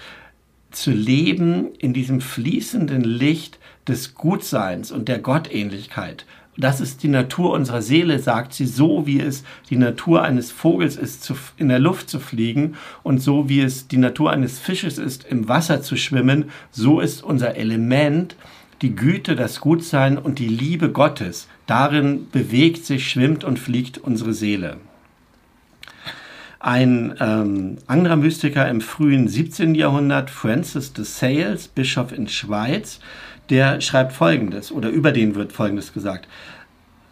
zu 0.71 0.91
leben 0.91 1.73
in 1.79 1.93
diesem 1.93 2.21
fließenden 2.21 3.03
Licht 3.03 3.57
des 3.87 4.13
Gutseins 4.13 4.91
und 4.91 5.07
der 5.07 5.19
Gottähnlichkeit 5.19 6.25
das 6.59 6.81
ist 6.81 7.03
die 7.03 7.07
Natur 7.07 7.51
unserer 7.51 7.81
Seele, 7.81 8.19
sagt 8.19 8.53
sie, 8.53 8.65
so 8.65 9.07
wie 9.07 9.21
es 9.21 9.43
die 9.69 9.77
Natur 9.77 10.23
eines 10.23 10.51
Vogels 10.51 10.97
ist, 10.97 11.23
zu, 11.23 11.35
in 11.57 11.69
der 11.69 11.79
Luft 11.79 12.09
zu 12.09 12.19
fliegen 12.19 12.75
und 13.01 13.21
so 13.21 13.47
wie 13.47 13.61
es 13.61 13.87
die 13.87 13.97
Natur 13.97 14.31
eines 14.31 14.59
Fisches 14.59 14.97
ist, 14.97 15.23
im 15.23 15.47
Wasser 15.47 15.81
zu 15.81 15.95
schwimmen, 15.95 16.49
so 16.69 16.99
ist 16.99 17.23
unser 17.23 17.55
Element 17.55 18.35
die 18.81 18.95
Güte, 18.95 19.35
das 19.35 19.61
Gutsein 19.61 20.17
und 20.17 20.39
die 20.39 20.47
Liebe 20.47 20.91
Gottes. 20.91 21.47
Darin 21.69 22.31
bewegt 22.31 22.83
sich, 22.83 23.11
schwimmt 23.11 23.43
und 23.43 23.59
fliegt 23.59 23.99
unsere 23.99 24.33
Seele. 24.33 24.77
Ein 26.59 27.13
ähm, 27.19 27.77
anderer 27.85 28.15
Mystiker 28.15 28.67
im 28.67 28.81
frühen 28.81 29.27
17. 29.27 29.75
Jahrhundert, 29.75 30.31
Francis 30.31 30.93
de 30.93 31.05
Sales, 31.05 31.67
Bischof 31.67 32.11
in 32.11 32.27
Schweiz, 32.27 32.99
der 33.51 33.81
schreibt 33.81 34.13
Folgendes 34.13 34.71
oder 34.71 34.89
über 34.89 35.11
den 35.11 35.35
wird 35.35 35.53
Folgendes 35.53 35.93
gesagt. 35.93 36.27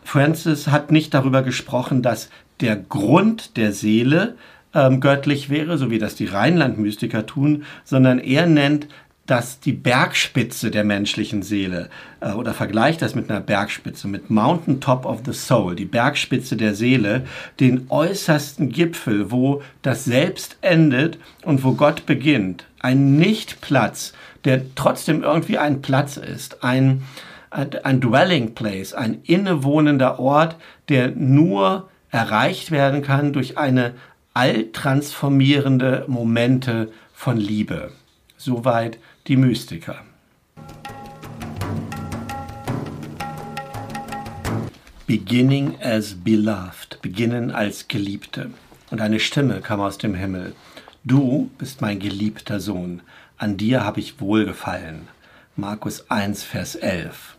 Francis 0.03 0.69
hat 0.69 0.91
nicht 0.91 1.13
darüber 1.13 1.43
gesprochen, 1.43 2.01
dass 2.01 2.31
der 2.59 2.77
Grund 2.77 3.57
der 3.57 3.73
Seele 3.73 4.37
ähm, 4.73 5.01
göttlich 5.01 5.51
wäre, 5.51 5.77
so 5.77 5.91
wie 5.91 5.99
das 5.99 6.15
die 6.15 6.25
Rheinland-Mystiker 6.25 7.27
tun, 7.27 7.63
sondern 7.83 8.17
er 8.17 8.47
nennt 8.47 8.87
dass 9.27 9.59
die 9.59 9.73
Bergspitze 9.73 10.71
der 10.71 10.83
menschlichen 10.83 11.43
Seele 11.43 11.89
äh, 12.21 12.31
oder 12.31 12.53
vergleicht 12.53 13.01
das 13.01 13.13
mit 13.13 13.29
einer 13.29 13.41
Bergspitze, 13.41 14.07
mit 14.07 14.29
Mountain 14.29 14.81
Top 14.81 15.05
of 15.05 15.21
the 15.25 15.33
Soul, 15.33 15.75
die 15.75 15.85
Bergspitze 15.85 16.55
der 16.55 16.73
Seele, 16.73 17.25
den 17.59 17.85
äußersten 17.89 18.69
Gipfel, 18.69 19.29
wo 19.29 19.61
das 19.81 20.05
Selbst 20.05 20.57
endet 20.61 21.19
und 21.43 21.63
wo 21.63 21.73
Gott 21.73 22.05
beginnt. 22.05 22.65
Ein 22.79 23.17
Nichtplatz, 23.17 24.13
der 24.45 24.73
trotzdem 24.75 25.23
irgendwie 25.23 25.57
ein 25.57 25.81
Platz 25.81 26.17
ist, 26.17 26.63
ein, 26.63 27.03
ein 27.49 28.01
Dwelling 28.01 28.55
Place, 28.55 28.93
ein 28.93 29.19
innewohnender 29.23 30.19
Ort, 30.19 30.55
der 30.87 31.09
nur 31.09 31.89
erreicht 32.11 32.71
werden 32.71 33.01
kann 33.01 33.33
durch 33.33 33.57
eine 33.57 33.93
alltransformierende 34.33 36.05
Momente 36.07 36.91
von 37.13 37.37
Liebe. 37.37 37.91
Soweit 38.37 38.99
die 39.27 39.35
Mystiker. 39.35 40.03
Beginning 45.05 45.77
as 45.81 46.15
beloved, 46.15 47.01
beginnen 47.01 47.51
als 47.51 47.87
Geliebte. 47.87 48.51
Und 48.89 49.01
eine 49.01 49.19
Stimme 49.19 49.61
kam 49.61 49.81
aus 49.81 49.97
dem 49.97 50.15
Himmel. 50.15 50.55
Du 51.03 51.49
bist 51.57 51.81
mein 51.81 51.99
geliebter 51.99 52.59
Sohn, 52.59 53.01
an 53.37 53.57
dir 53.57 53.83
habe 53.83 53.99
ich 53.99 54.19
wohlgefallen. 54.21 55.07
Markus 55.55 56.09
1, 56.09 56.43
Vers 56.43 56.75
11. 56.75 57.35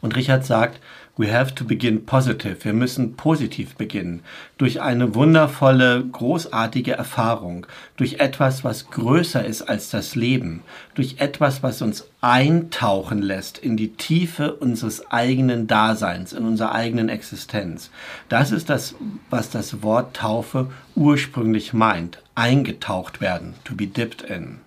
Und 0.00 0.16
Richard 0.16 0.44
sagt, 0.44 0.80
We 1.18 1.30
have 1.30 1.54
to 1.56 1.64
begin 1.66 2.06
positive. 2.06 2.64
Wir 2.64 2.72
müssen 2.72 3.16
positiv 3.16 3.74
beginnen. 3.74 4.22
Durch 4.56 4.80
eine 4.80 5.14
wundervolle, 5.14 6.02
großartige 6.02 6.92
Erfahrung. 6.92 7.66
Durch 7.98 8.14
etwas, 8.14 8.64
was 8.64 8.88
größer 8.88 9.44
ist 9.44 9.60
als 9.60 9.90
das 9.90 10.14
Leben. 10.14 10.62
Durch 10.94 11.16
etwas, 11.18 11.62
was 11.62 11.82
uns 11.82 12.08
eintauchen 12.22 13.20
lässt 13.20 13.58
in 13.58 13.76
die 13.76 13.92
Tiefe 13.92 14.54
unseres 14.54 15.10
eigenen 15.10 15.66
Daseins, 15.66 16.32
in 16.32 16.46
unserer 16.46 16.72
eigenen 16.72 17.10
Existenz. 17.10 17.90
Das 18.30 18.50
ist 18.50 18.70
das, 18.70 18.94
was 19.28 19.50
das 19.50 19.82
Wort 19.82 20.16
Taufe 20.16 20.70
ursprünglich 20.94 21.74
meint. 21.74 22.22
Eingetaucht 22.34 23.20
werden. 23.20 23.52
To 23.64 23.74
be 23.74 23.86
dipped 23.86 24.22
in. 24.22 24.60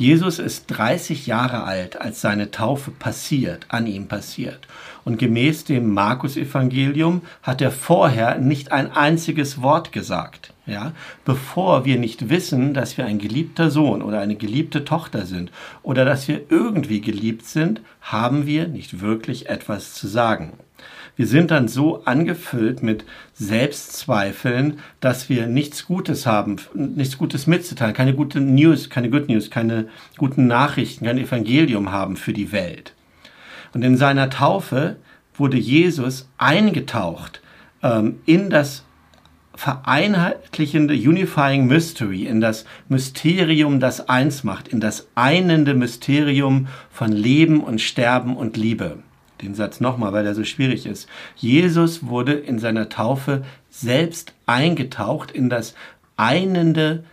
Jesus 0.00 0.38
ist 0.38 0.64
30 0.68 1.26
Jahre 1.26 1.64
alt, 1.64 2.00
als 2.00 2.22
seine 2.22 2.50
Taufe 2.50 2.90
passiert, 2.90 3.66
an 3.68 3.86
ihm 3.86 4.08
passiert. 4.08 4.66
Und 5.04 5.18
gemäß 5.18 5.64
dem 5.64 5.92
Markus-Evangelium 5.92 7.20
hat 7.42 7.60
er 7.60 7.70
vorher 7.70 8.38
nicht 8.38 8.72
ein 8.72 8.90
einziges 8.92 9.60
Wort 9.60 9.92
gesagt. 9.92 10.54
Ja, 10.64 10.92
bevor 11.26 11.84
wir 11.84 11.98
nicht 11.98 12.30
wissen, 12.30 12.72
dass 12.72 12.96
wir 12.96 13.04
ein 13.04 13.18
geliebter 13.18 13.70
Sohn 13.70 14.00
oder 14.00 14.20
eine 14.20 14.36
geliebte 14.36 14.86
Tochter 14.86 15.26
sind 15.26 15.52
oder 15.82 16.06
dass 16.06 16.28
wir 16.28 16.40
irgendwie 16.48 17.02
geliebt 17.02 17.44
sind, 17.44 17.82
haben 18.00 18.46
wir 18.46 18.68
nicht 18.68 19.02
wirklich 19.02 19.50
etwas 19.50 19.92
zu 19.92 20.08
sagen. 20.08 20.54
Wir 21.16 21.26
sind 21.26 21.50
dann 21.50 21.68
so 21.68 22.04
angefüllt 22.04 22.82
mit 22.82 23.04
Selbstzweifeln, 23.34 24.78
dass 25.00 25.28
wir 25.28 25.46
nichts 25.46 25.86
Gutes 25.86 26.26
haben, 26.26 26.56
nichts 26.74 27.18
Gutes 27.18 27.46
mitzuteilen, 27.46 27.94
keine 27.94 28.14
gute 28.14 28.40
News, 28.40 28.90
keine 28.90 29.10
Good 29.10 29.28
News, 29.28 29.50
keine 29.50 29.88
guten 30.16 30.46
Nachrichten, 30.46 31.04
kein 31.04 31.18
Evangelium 31.18 31.92
haben 31.92 32.16
für 32.16 32.32
die 32.32 32.52
Welt. 32.52 32.94
Und 33.72 33.82
in 33.82 33.96
seiner 33.96 34.30
Taufe 34.30 34.96
wurde 35.34 35.56
Jesus 35.56 36.28
eingetaucht 36.38 37.40
ähm, 37.82 38.20
in 38.26 38.50
das 38.50 38.84
vereinheitlichende 39.54 40.94
Unifying 40.94 41.66
Mystery, 41.66 42.24
in 42.24 42.40
das 42.40 42.64
Mysterium, 42.88 43.78
das 43.78 44.08
eins 44.08 44.42
macht, 44.42 44.68
in 44.68 44.80
das 44.80 45.08
einende 45.14 45.74
Mysterium 45.74 46.68
von 46.90 47.12
Leben 47.12 47.60
und 47.60 47.80
Sterben 47.80 48.36
und 48.36 48.56
Liebe. 48.56 49.02
Den 49.42 49.54
Satz 49.54 49.80
nochmal, 49.80 50.12
weil 50.12 50.26
er 50.26 50.34
so 50.34 50.44
schwierig 50.44 50.86
ist. 50.86 51.08
Jesus 51.36 52.06
wurde 52.06 52.32
in 52.32 52.58
seiner 52.58 52.88
Taufe 52.88 53.42
selbst 53.70 54.34
eingetaucht 54.46 55.30
in 55.30 55.48
das 55.48 55.74
einende 56.16 57.04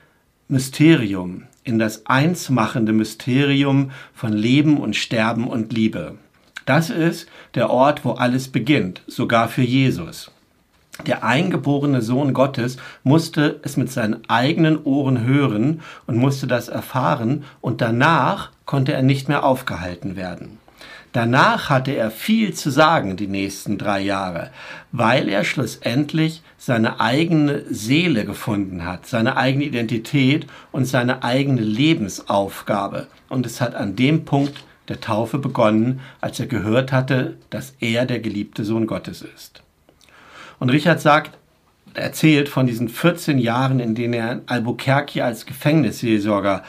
Mysterium, 0.49 1.43
in 1.63 1.79
das 1.79 2.05
einsmachende 2.05 2.93
Mysterium 2.93 3.91
von 4.13 4.33
Leben 4.33 4.77
und 4.77 4.95
Sterben 4.95 5.47
und 5.47 5.71
Liebe. 5.71 6.15
Das 6.65 6.89
ist 6.89 7.29
der 7.55 7.69
Ort, 7.69 8.03
wo 8.03 8.11
alles 8.11 8.49
beginnt, 8.49 9.01
sogar 9.07 9.47
für 9.47 9.61
Jesus. 9.61 10.31
Der 11.05 11.23
eingeborene 11.23 12.01
Sohn 12.01 12.33
Gottes 12.33 12.77
musste 13.03 13.59
es 13.63 13.77
mit 13.77 13.91
seinen 13.91 14.27
eigenen 14.29 14.83
Ohren 14.83 15.23
hören 15.23 15.81
und 16.07 16.17
musste 16.17 16.47
das 16.47 16.69
erfahren 16.69 17.45
und 17.61 17.81
danach 17.81 18.51
konnte 18.65 18.93
er 18.93 19.03
nicht 19.03 19.29
mehr 19.29 19.45
aufgehalten 19.45 20.15
werden. 20.15 20.57
Danach 21.17 21.71
hatte 21.71 21.93
er 21.93 22.11
viel 22.11 22.53
zu 22.53 22.69
sagen 22.69 23.17
die 23.17 23.25
nächsten 23.25 23.79
drei 23.79 24.01
Jahre, 24.01 24.51
weil 24.91 25.29
er 25.29 25.43
schlussendlich 25.43 26.43
seine 26.59 26.99
eigene 26.99 27.63
Seele 27.67 28.23
gefunden 28.23 28.85
hat, 28.85 29.07
seine 29.07 29.35
eigene 29.35 29.63
Identität 29.63 30.45
und 30.71 30.85
seine 30.85 31.23
eigene 31.23 31.61
Lebensaufgabe. 31.61 33.07
Und 33.29 33.47
es 33.47 33.61
hat 33.61 33.73
an 33.73 33.95
dem 33.95 34.25
Punkt 34.25 34.63
der 34.89 35.01
Taufe 35.01 35.39
begonnen, 35.39 36.01
als 36.21 36.39
er 36.39 36.45
gehört 36.45 36.91
hatte, 36.91 37.37
dass 37.49 37.73
er 37.79 38.05
der 38.05 38.19
geliebte 38.19 38.63
Sohn 38.63 38.85
Gottes 38.85 39.23
ist. 39.23 39.63
Und 40.59 40.69
Richard 40.69 41.01
sagt, 41.01 41.35
erzählt 41.95 42.47
von 42.47 42.67
diesen 42.67 42.89
14 42.89 43.39
Jahren, 43.39 43.79
in 43.79 43.95
denen 43.95 44.13
er 44.13 44.31
in 44.33 44.41
Albuquerque 44.45 45.23
als 45.25 45.47
Gefängnisseelsorger 45.47 46.61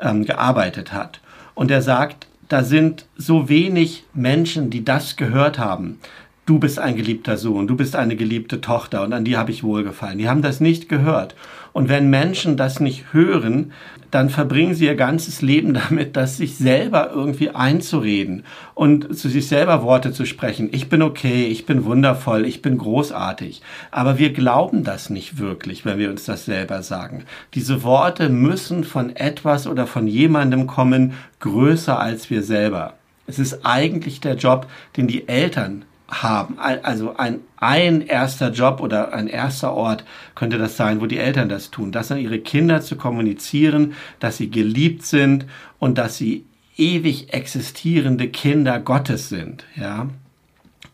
ähm, 0.00 0.24
gearbeitet 0.24 0.92
hat. 0.92 1.20
Und 1.54 1.70
er 1.70 1.82
sagt, 1.82 2.26
da 2.52 2.64
sind 2.64 3.06
so 3.16 3.48
wenig 3.48 4.04
Menschen, 4.12 4.68
die 4.68 4.84
das 4.84 5.16
gehört 5.16 5.58
haben. 5.58 5.98
Du 6.44 6.58
bist 6.58 6.78
ein 6.78 6.96
geliebter 6.96 7.38
Sohn, 7.38 7.66
du 7.66 7.76
bist 7.76 7.96
eine 7.96 8.14
geliebte 8.14 8.60
Tochter 8.60 9.04
und 9.04 9.14
an 9.14 9.24
die 9.24 9.38
habe 9.38 9.50
ich 9.50 9.64
wohlgefallen. 9.64 10.18
Die 10.18 10.28
haben 10.28 10.42
das 10.42 10.60
nicht 10.60 10.86
gehört. 10.90 11.34
Und 11.72 11.88
wenn 11.88 12.10
Menschen 12.10 12.56
das 12.56 12.80
nicht 12.80 13.12
hören, 13.12 13.72
dann 14.12 14.28
verbringen 14.28 14.74
sie 14.74 14.84
ihr 14.84 14.94
ganzes 14.94 15.40
Leben 15.42 15.74
damit, 15.88 16.16
das 16.16 16.36
sich 16.36 16.56
selber 16.56 17.10
irgendwie 17.12 17.50
einzureden 17.50 18.44
und 18.74 19.16
zu 19.18 19.28
sich 19.28 19.48
selber 19.48 19.82
Worte 19.82 20.12
zu 20.12 20.26
sprechen. 20.26 20.68
Ich 20.72 20.88
bin 20.88 21.02
okay, 21.02 21.46
ich 21.46 21.66
bin 21.66 21.84
wundervoll, 21.84 22.44
ich 22.44 22.62
bin 22.62 22.78
großartig. 22.78 23.62
Aber 23.90 24.18
wir 24.18 24.32
glauben 24.32 24.84
das 24.84 25.10
nicht 25.10 25.38
wirklich, 25.38 25.84
wenn 25.84 25.98
wir 25.98 26.10
uns 26.10 26.24
das 26.24 26.44
selber 26.44 26.82
sagen. 26.82 27.24
Diese 27.54 27.82
Worte 27.82 28.28
müssen 28.28 28.84
von 28.84 29.16
etwas 29.16 29.66
oder 29.66 29.86
von 29.86 30.06
jemandem 30.06 30.66
kommen, 30.66 31.14
größer 31.40 31.98
als 31.98 32.28
wir 32.28 32.42
selber. 32.42 32.94
Es 33.26 33.38
ist 33.38 33.64
eigentlich 33.64 34.20
der 34.20 34.34
Job, 34.34 34.66
den 34.96 35.06
die 35.06 35.26
Eltern 35.26 35.84
haben. 36.12 36.58
Also 36.58 37.16
ein, 37.16 37.40
ein 37.56 38.02
erster 38.02 38.50
Job 38.50 38.80
oder 38.80 39.12
ein 39.14 39.26
erster 39.26 39.72
Ort 39.72 40.04
könnte 40.34 40.58
das 40.58 40.76
sein, 40.76 41.00
wo 41.00 41.06
die 41.06 41.18
Eltern 41.18 41.48
das 41.48 41.70
tun, 41.70 41.90
das 41.90 42.12
an 42.12 42.18
ihre 42.18 42.38
Kinder 42.38 42.82
zu 42.82 42.96
kommunizieren, 42.96 43.94
dass 44.20 44.36
sie 44.36 44.50
geliebt 44.50 45.04
sind 45.04 45.46
und 45.78 45.98
dass 45.98 46.18
sie 46.18 46.44
ewig 46.76 47.32
existierende 47.32 48.28
Kinder 48.28 48.78
Gottes 48.78 49.28
sind, 49.28 49.64
ja. 49.76 50.08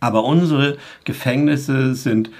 Aber 0.01 0.25
unsere 0.25 0.77
Gefängnisse 1.05 1.95
sind 1.97 2.31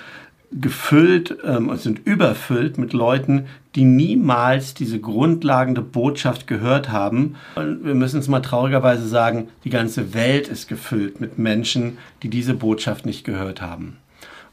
gefüllt 0.51 1.37
ähm, 1.45 1.69
und 1.69 1.81
sind 1.81 2.07
überfüllt 2.07 2.79
mit 2.79 2.93
Leuten, 2.93 3.47
die 3.75 3.85
niemals 3.85 4.75
diese 4.75 4.99
grundlegende 4.99 5.83
Botschaft 5.83 6.47
gehört 6.47 6.91
haben. 6.91 7.37
Und 7.55 7.85
wir 7.85 7.95
müssen 7.95 8.21
es 8.21 8.29
mal 8.29 8.41
traurigerweise 8.41 9.07
sagen, 9.07 9.49
die 9.65 9.71
ganze 9.71 10.15
Welt 10.15 10.49
ist 10.49 10.69
gefüllt 10.69 11.21
mit 11.21 11.39
Menschen, 11.39 11.99
die 12.23 12.31
diese 12.31 12.55
Botschaft 12.55 13.07
nicht 13.07 13.25
gehört 13.25 13.61
haben. 13.61 13.99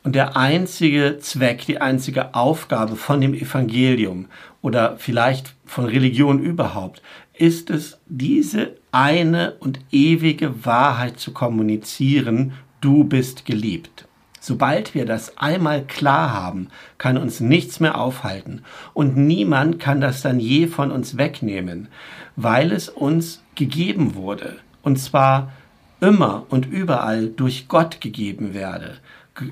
Und 0.03 0.13
der 0.13 0.37
einzige 0.37 1.17
Zweck, 1.19 1.65
die 1.65 1.81
einzige 1.81 2.35
Aufgabe 2.35 2.95
von 2.95 3.21
dem 3.21 3.33
Evangelium 3.33 4.27
oder 4.61 4.97
vielleicht 4.97 5.55
von 5.65 5.85
Religion 5.85 6.39
überhaupt, 6.43 7.01
ist 7.33 7.71
es, 7.71 7.97
diese 8.05 8.75
eine 8.91 9.53
und 9.59 9.79
ewige 9.91 10.65
Wahrheit 10.65 11.19
zu 11.19 11.31
kommunizieren, 11.31 12.53
du 12.81 13.03
bist 13.03 13.45
geliebt. 13.45 14.07
Sobald 14.47 14.93
wir 14.93 15.07
das 15.07 15.39
einmal 15.39 15.83
klar 15.85 16.31
haben, 16.31 16.67
kann 16.99 17.17
uns 17.17 17.39
nichts 17.39 17.79
mehr 17.79 17.99
aufhalten 17.99 18.61
und 18.93 19.17
niemand 19.17 19.79
kann 19.79 20.01
das 20.01 20.21
dann 20.21 20.39
je 20.39 20.67
von 20.67 20.91
uns 20.91 21.17
wegnehmen, 21.17 21.87
weil 22.35 22.71
es 22.71 22.87
uns 22.87 23.41
gegeben 23.55 24.13
wurde 24.13 24.57
und 24.83 24.97
zwar 24.97 25.51
immer 25.99 26.45
und 26.49 26.67
überall 26.67 27.29
durch 27.29 27.67
Gott 27.67 28.01
gegeben 28.01 28.53
werde, 28.53 28.97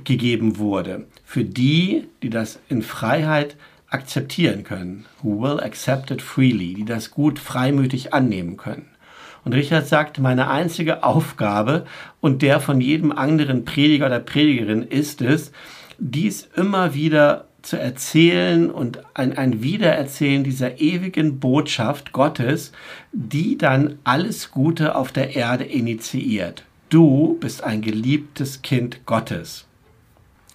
gegeben 0.03 0.59
wurde, 0.59 1.07
für 1.25 1.43
die, 1.43 2.07
die 2.21 2.29
das 2.29 2.59
in 2.69 2.83
Freiheit 2.83 3.55
akzeptieren 3.89 4.63
können, 4.63 5.05
who 5.23 5.41
will 5.41 5.59
accept 5.59 6.11
it 6.11 6.21
freely, 6.21 6.75
die 6.75 6.85
das 6.85 7.09
gut 7.09 7.39
freimütig 7.39 8.13
annehmen 8.13 8.57
können. 8.57 8.92
Und 9.45 9.53
Richard 9.53 9.87
sagt, 9.87 10.19
meine 10.19 10.49
einzige 10.49 11.03
Aufgabe 11.03 11.85
und 12.21 12.41
der 12.41 12.59
von 12.59 12.79
jedem 12.79 13.11
anderen 13.11 13.65
Prediger 13.65 14.05
oder 14.05 14.19
Predigerin 14.19 14.83
ist 14.83 15.21
es, 15.21 15.51
dies 15.97 16.47
immer 16.55 16.93
wieder 16.93 17.45
zu 17.61 17.79
erzählen 17.79 18.69
und 18.69 18.99
ein, 19.13 19.37
ein 19.37 19.63
Wiedererzählen 19.63 20.43
dieser 20.43 20.79
ewigen 20.79 21.39
Botschaft 21.39 22.11
Gottes, 22.11 22.73
die 23.13 23.57
dann 23.57 23.99
alles 24.03 24.51
Gute 24.51 24.95
auf 24.95 25.11
der 25.11 25.35
Erde 25.35 25.63
initiiert. 25.63 26.63
Du 26.89 27.37
bist 27.39 27.63
ein 27.63 27.81
geliebtes 27.81 28.61
Kind 28.61 29.05
Gottes. 29.05 29.65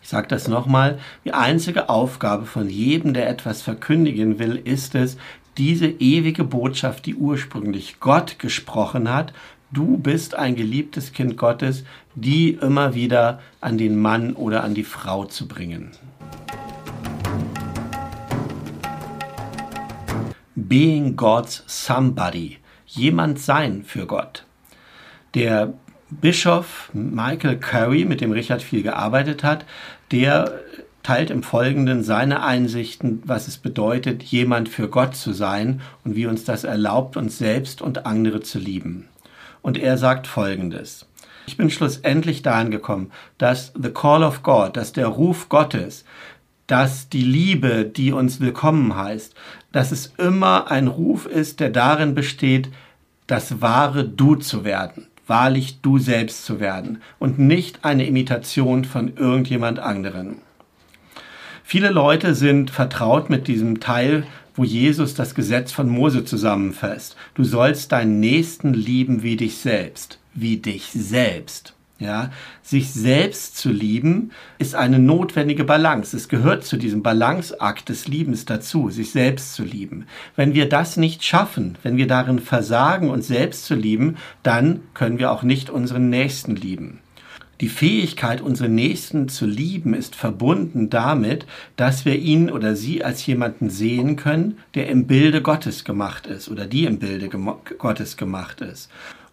Ich 0.09 0.11
sage 0.11 0.29
das 0.29 0.49
nochmal, 0.49 0.99
die 1.27 1.35
einzige 1.35 1.91
Aufgabe 1.91 2.47
von 2.47 2.71
jedem, 2.71 3.13
der 3.13 3.29
etwas 3.29 3.61
verkündigen 3.61 4.39
will, 4.39 4.57
ist 4.57 4.95
es, 4.95 5.19
diese 5.59 5.87
ewige 5.87 6.45
Botschaft, 6.45 7.05
die 7.05 7.15
ursprünglich 7.15 8.01
Gott 8.01 8.39
gesprochen 8.39 9.13
hat, 9.13 9.35
du 9.71 9.99
bist 9.99 10.35
ein 10.35 10.57
geliebtes 10.57 11.13
Kind 11.13 11.37
Gottes, 11.37 11.85
die 12.15 12.53
immer 12.55 12.95
wieder 12.95 13.41
an 13.61 13.77
den 13.77 14.01
Mann 14.01 14.33
oder 14.33 14.65
an 14.65 14.73
die 14.73 14.83
Frau 14.83 15.27
zu 15.27 15.47
bringen. 15.47 15.91
Being 20.55 21.17
God's 21.17 21.65
Somebody, 21.67 22.57
jemand 22.87 23.41
sein 23.41 23.85
für 23.85 24.07
Gott. 24.07 24.47
Der 25.35 25.75
Bischof 26.11 26.89
Michael 26.95 27.59
Curry, 27.59 28.07
mit 28.07 28.23
dem 28.23 28.33
Richard 28.33 28.63
viel 28.63 28.83
gearbeitet 28.83 29.45
hat, 29.45 29.67
der 30.11 30.61
teilt 31.03 31.31
im 31.31 31.43
Folgenden 31.43 32.03
seine 32.03 32.43
Einsichten, 32.43 33.23
was 33.25 33.49
es 33.49 33.57
bedeutet, 33.57 34.23
jemand 34.23 34.69
für 34.69 34.89
Gott 34.89 35.17
zu 35.17 35.33
sein 35.33 35.81
und 36.05 36.17
wie 36.17 36.27
uns 36.27 36.45
das 36.45 36.65
erlaubt, 36.65 37.17
uns 37.17 37.39
selbst 37.39 37.81
und 37.81 38.05
andere 38.05 38.41
zu 38.41 38.59
lieben. 38.59 39.09
Und 39.63 39.79
er 39.79 39.97
sagt 39.97 40.27
Folgendes. 40.27 41.07
Ich 41.47 41.57
bin 41.57 41.71
schlussendlich 41.71 42.43
dahin 42.43 42.71
gekommen, 42.71 43.11
dass 43.39 43.73
the 43.81 43.89
call 43.89 44.23
of 44.23 44.43
God, 44.43 44.77
dass 44.77 44.93
der 44.93 45.07
Ruf 45.07 45.49
Gottes, 45.49 46.05
dass 46.67 47.09
die 47.09 47.23
Liebe, 47.23 47.87
die 47.87 48.13
uns 48.13 48.41
willkommen 48.41 48.95
heißt, 48.95 49.35
dass 49.73 49.91
es 49.91 50.13
immer 50.19 50.71
ein 50.71 50.89
Ruf 50.89 51.25
ist, 51.25 51.61
der 51.61 51.71
darin 51.71 52.15
besteht, 52.15 52.69
das 53.27 53.63
wahre 53.63 54.05
Du 54.05 54.35
zu 54.35 54.65
werden, 54.65 55.07
wahrlich 55.29 55.81
du 55.81 55.99
selbst 55.99 56.45
zu 56.45 56.59
werden 56.59 57.01
und 57.19 57.39
nicht 57.39 57.85
eine 57.85 58.07
Imitation 58.07 58.85
von 58.85 59.17
irgendjemand 59.17 59.79
anderen. 59.79 60.39
Viele 61.63 61.91
Leute 61.91 62.35
sind 62.35 62.71
vertraut 62.71 63.31
mit 63.31 63.47
diesem 63.47 63.79
Teil, 63.79 64.27
wo 64.55 64.65
Jesus 64.65 65.15
das 65.15 65.35
Gesetz 65.35 65.71
von 65.71 65.89
Mose 65.89 66.25
zusammenfasst. 66.25 67.15
Du 67.35 67.45
sollst 67.45 67.93
deinen 67.93 68.19
Nächsten 68.19 68.75
lieben 68.75 69.23
wie 69.23 69.37
dich 69.37 69.59
selbst, 69.59 70.19
wie 70.35 70.57
dich 70.57 70.87
selbst. 70.93 71.75
Ja, 72.01 72.31
sich 72.63 72.93
selbst 72.93 73.57
zu 73.57 73.71
lieben 73.71 74.31
ist 74.59 74.77
eine 74.77 75.01
notwendige 75.01 75.65
Balance. 75.65 76.17
Es 76.17 76.29
gehört 76.29 76.65
zu 76.65 76.77
diesem 76.77 77.03
Balanceakt 77.03 77.89
des 77.89 78.07
Liebens 78.07 78.45
dazu, 78.45 78.89
sich 78.89 79.11
selbst 79.11 79.55
zu 79.55 79.65
lieben. 79.65 80.07
Wenn 80.37 80.55
wir 80.55 80.69
das 80.69 80.97
nicht 80.97 81.25
schaffen, 81.25 81.77
wenn 81.83 81.97
wir 81.97 82.07
darin 82.07 82.39
versagen, 82.39 83.11
uns 83.11 83.27
selbst 83.27 83.65
zu 83.65 83.75
lieben, 83.75 84.17
dann 84.45 84.81
können 84.95 85.19
wir 85.19 85.33
auch 85.33 85.43
nicht 85.43 85.71
unseren 85.71 86.09
Nächsten 86.09 86.55
lieben. 86.55 87.01
Die 87.61 87.69
Fähigkeit, 87.69 88.41
unsere 88.41 88.69
Nächsten 88.69 89.29
zu 89.29 89.45
lieben, 89.45 89.93
ist 89.93 90.15
verbunden 90.15 90.91
damit, 90.91 91.47
dass 91.75 92.05
wir 92.05 92.15
ihn 92.15 92.49
oder 92.49 92.77
sie 92.77 93.03
als 93.03 93.27
jemanden 93.27 93.71
sehen 93.71 94.15
können, 94.15 94.59
der 94.77 94.89
im 94.89 95.09
Bilde 95.09 95.43
Gottes 95.43 95.83
gemacht 95.83 96.29
ist 96.29 96.49
oder 96.49 96.67
die 96.67 96.85
im 96.85 97.01
Bilde 97.01 97.29
Gottes 97.29 98.17
gemacht 98.17 98.61
ist. 98.61 98.89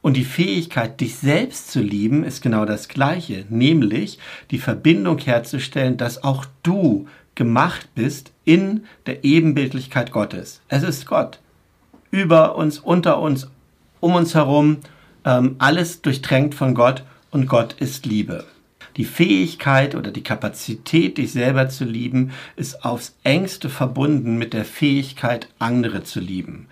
Und 0.05 0.13
die 0.13 0.23
Fähigkeit, 0.23 1.01
dich 1.01 1.15
selbst 1.15 1.71
zu 1.71 1.81
lieben, 1.81 2.23
ist 2.23 2.43
genau 2.43 2.65
das 2.65 2.89
Gleiche, 2.89 3.43
nämlich 3.49 4.19
die 4.51 4.59
Verbindung 4.59 5.17
herzustellen, 5.17 5.97
dass 5.97 6.23
auch 6.23 6.45
du 6.61 7.07
gemacht 7.33 7.89
bist 7.95 8.31
in 8.43 8.83
der 9.07 9.23
Ebenbildlichkeit 9.23 10.11
Gottes. 10.11 10.61
Es 10.67 10.83
ist 10.83 11.07
Gott. 11.07 11.39
Über 12.11 12.55
uns, 12.55 12.77
unter 12.77 13.19
uns, 13.19 13.49
um 13.99 14.13
uns 14.13 14.35
herum, 14.35 14.77
ähm, 15.25 15.55
alles 15.57 16.03
durchtränkt 16.03 16.53
von 16.53 16.75
Gott 16.75 17.03
und 17.31 17.47
Gott 17.47 17.73
ist 17.79 18.05
Liebe. 18.05 18.45
Die 18.97 19.05
Fähigkeit 19.05 19.95
oder 19.95 20.11
die 20.11 20.23
Kapazität, 20.23 21.17
dich 21.17 21.31
selber 21.31 21.67
zu 21.69 21.83
lieben, 21.83 22.29
ist 22.55 22.85
aufs 22.85 23.15
engste 23.23 23.69
verbunden 23.69 24.37
mit 24.37 24.53
der 24.53 24.65
Fähigkeit, 24.65 25.47
andere 25.57 26.03
zu 26.03 26.19
lieben. 26.19 26.67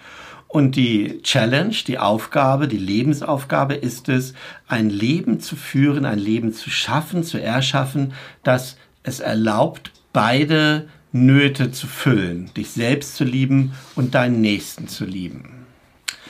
Und 0.53 0.75
die 0.75 1.19
Challenge, 1.23 1.73
die 1.87 1.97
Aufgabe, 1.97 2.67
die 2.67 2.77
Lebensaufgabe 2.77 3.73
ist 3.73 4.07
es, 4.07 4.35
ein 4.67 4.91
Leben 4.91 5.39
zu 5.39 5.55
führen, 5.55 6.05
ein 6.05 6.19
Leben 6.19 6.53
zu 6.53 6.69
schaffen, 6.69 7.23
zu 7.23 7.41
erschaffen, 7.41 8.13
das 8.43 8.77
es 9.01 9.19
erlaubt, 9.19 9.91
beide 10.13 10.87
Nöte 11.11 11.71
zu 11.71 11.87
füllen, 11.87 12.51
dich 12.55 12.69
selbst 12.69 13.15
zu 13.15 13.23
lieben 13.23 13.73
und 13.95 14.13
deinen 14.13 14.41
Nächsten 14.41 14.87
zu 14.87 15.05
lieben. 15.05 15.65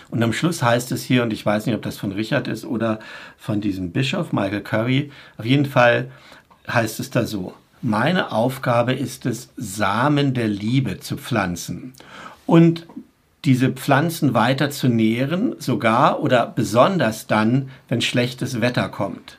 Und 0.09 0.23
am 0.23 0.31
Schluss 0.31 0.63
heißt 0.63 0.93
es 0.93 1.03
hier, 1.03 1.23
und 1.23 1.33
ich 1.33 1.45
weiß 1.45 1.65
nicht, 1.65 1.75
ob 1.75 1.81
das 1.81 1.97
von 1.97 2.13
Richard 2.13 2.47
ist 2.47 2.63
oder 2.63 2.99
von 3.37 3.59
diesem 3.59 3.91
Bischof 3.91 4.31
Michael 4.31 4.61
Curry, 4.61 5.11
auf 5.37 5.43
jeden 5.43 5.65
Fall 5.65 6.09
heißt 6.65 7.01
es 7.01 7.09
da 7.09 7.25
so, 7.25 7.55
meine 7.81 8.31
Aufgabe 8.31 8.93
ist 8.93 9.25
es, 9.25 9.49
Samen 9.57 10.33
der 10.33 10.47
Liebe 10.47 11.01
zu 11.01 11.17
pflanzen 11.17 11.91
und 12.45 12.87
diese 13.45 13.71
Pflanzen 13.71 14.33
weiter 14.33 14.69
zu 14.69 14.87
nähren, 14.87 15.55
sogar 15.59 16.21
oder 16.21 16.47
besonders 16.47 17.27
dann, 17.27 17.69
wenn 17.89 18.01
schlechtes 18.01 18.61
Wetter 18.61 18.89
kommt. 18.89 19.37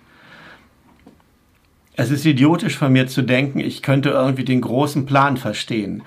Es 1.96 2.10
ist 2.10 2.26
idiotisch 2.26 2.76
von 2.76 2.92
mir 2.92 3.06
zu 3.06 3.22
denken, 3.22 3.60
ich 3.60 3.80
könnte 3.80 4.10
irgendwie 4.10 4.44
den 4.44 4.60
großen 4.60 5.06
Plan 5.06 5.36
verstehen 5.36 6.02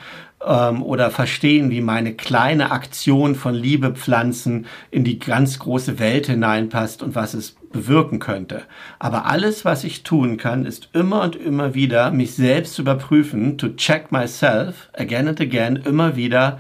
ähm, 0.46 0.84
oder 0.84 1.12
verstehen, 1.12 1.72
wie 1.72 1.82
meine 1.82 2.14
kleine 2.14 2.72
Aktion 2.72 3.36
von 3.36 3.56
Liebe 3.56 3.92
pflanzen 3.92 4.66
in 4.92 5.06
die 5.06 5.18
ganz 5.18 5.60
große 5.60 5.98
Welt 5.98 6.28
hineinpasst 6.28 7.02
und 7.02 7.16
was 7.16 7.34
es 7.34 7.56
bewirken 7.72 8.20
könnte. 8.20 8.64
Aber 9.00 9.28
alles, 9.28 9.64
was 9.64 9.86
ich 9.86 10.04
tun 10.04 10.38
kann, 10.38 10.66
ist 10.66 10.90
immer 10.94 11.22
und 11.22 11.36
immer 11.38 11.74
wieder, 11.74 12.12
mich 12.12 12.36
selbst 12.36 12.74
zu 12.74 12.82
überprüfen, 12.82 13.58
to 13.58 13.70
check 13.70 14.12
myself 14.12 14.90
again 14.94 15.28
and 15.30 15.40
again, 15.40 15.78
immer 15.86 16.16
wieder, 16.18 16.60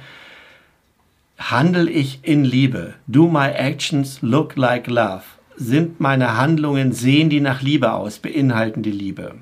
handle 1.37 1.89
ich 1.89 2.19
in 2.23 2.43
Liebe? 2.43 2.95
Do 3.07 3.27
my 3.27 3.49
actions 3.49 4.21
look 4.21 4.55
like 4.55 4.87
love? 4.87 5.23
Sind 5.55 5.99
meine 5.99 6.37
Handlungen, 6.37 6.91
sehen 6.91 7.29
die 7.29 7.39
nach 7.39 7.61
Liebe 7.61 7.93
aus, 7.93 8.19
beinhalten 8.19 8.83
die 8.83 8.91
Liebe? 8.91 9.35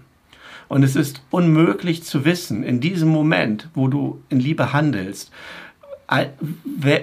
Und 0.67 0.83
es 0.83 0.95
ist 0.95 1.21
unmöglich 1.29 2.03
zu 2.03 2.25
wissen, 2.25 2.63
in 2.63 2.79
diesem 2.79 3.09
Moment, 3.09 3.69
wo 3.73 3.87
du 3.87 4.21
in 4.29 4.39
Liebe 4.39 4.73
handelst, 4.73 5.31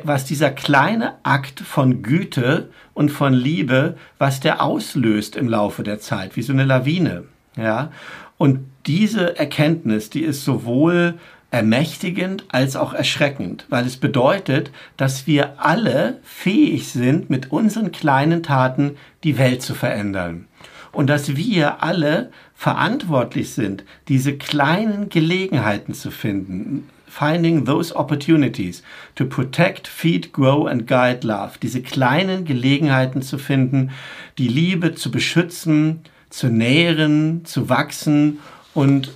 was 0.04 0.24
dieser 0.24 0.50
kleine 0.50 1.14
Akt 1.24 1.60
von 1.60 2.02
Güte 2.02 2.70
und 2.94 3.10
von 3.10 3.32
Liebe, 3.32 3.96
was 4.18 4.40
der 4.40 4.62
auslöst 4.62 5.36
im 5.36 5.48
Laufe 5.48 5.82
der 5.82 6.00
Zeit, 6.00 6.36
wie 6.36 6.42
so 6.42 6.52
eine 6.52 6.64
Lawine. 6.64 7.24
Ja? 7.56 7.92
Und 8.38 8.60
diese 8.86 9.36
Erkenntnis, 9.38 10.10
die 10.10 10.22
ist 10.22 10.44
sowohl 10.44 11.14
ermächtigend 11.52 12.46
als 12.48 12.76
auch 12.76 12.94
erschreckend, 12.94 13.66
weil 13.68 13.84
es 13.86 13.98
bedeutet, 13.98 14.72
dass 14.96 15.26
wir 15.26 15.62
alle 15.62 16.18
fähig 16.24 16.88
sind, 16.88 17.28
mit 17.28 17.52
unseren 17.52 17.92
kleinen 17.92 18.42
Taten 18.42 18.96
die 19.22 19.36
Welt 19.36 19.60
zu 19.60 19.74
verändern. 19.74 20.48
Und 20.92 21.08
dass 21.08 21.36
wir 21.36 21.82
alle 21.82 22.30
verantwortlich 22.54 23.52
sind, 23.52 23.84
diese 24.08 24.36
kleinen 24.36 25.10
Gelegenheiten 25.10 25.92
zu 25.92 26.10
finden, 26.10 26.88
finding 27.06 27.66
those 27.66 27.94
opportunities 27.94 28.82
to 29.14 29.26
protect, 29.26 29.86
feed, 29.86 30.32
grow 30.32 30.66
and 30.66 30.86
guide 30.86 31.26
love. 31.26 31.58
Diese 31.60 31.82
kleinen 31.82 32.46
Gelegenheiten 32.46 33.20
zu 33.20 33.36
finden, 33.36 33.90
die 34.38 34.48
Liebe 34.48 34.94
zu 34.94 35.10
beschützen, 35.10 36.00
zu 36.30 36.48
nähren, 36.48 37.44
zu 37.44 37.68
wachsen 37.68 38.38
und 38.72 39.12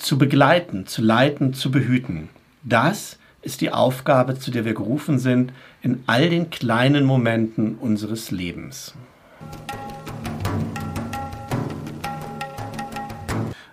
zu 0.00 0.18
begleiten, 0.18 0.86
zu 0.86 1.02
leiten, 1.02 1.54
zu 1.54 1.70
behüten. 1.70 2.28
Das 2.62 3.18
ist 3.42 3.60
die 3.60 3.72
Aufgabe, 3.72 4.38
zu 4.38 4.50
der 4.50 4.64
wir 4.64 4.74
gerufen 4.74 5.18
sind 5.18 5.52
in 5.82 6.02
all 6.06 6.28
den 6.28 6.50
kleinen 6.50 7.04
Momenten 7.04 7.76
unseres 7.76 8.30
Lebens. 8.30 8.94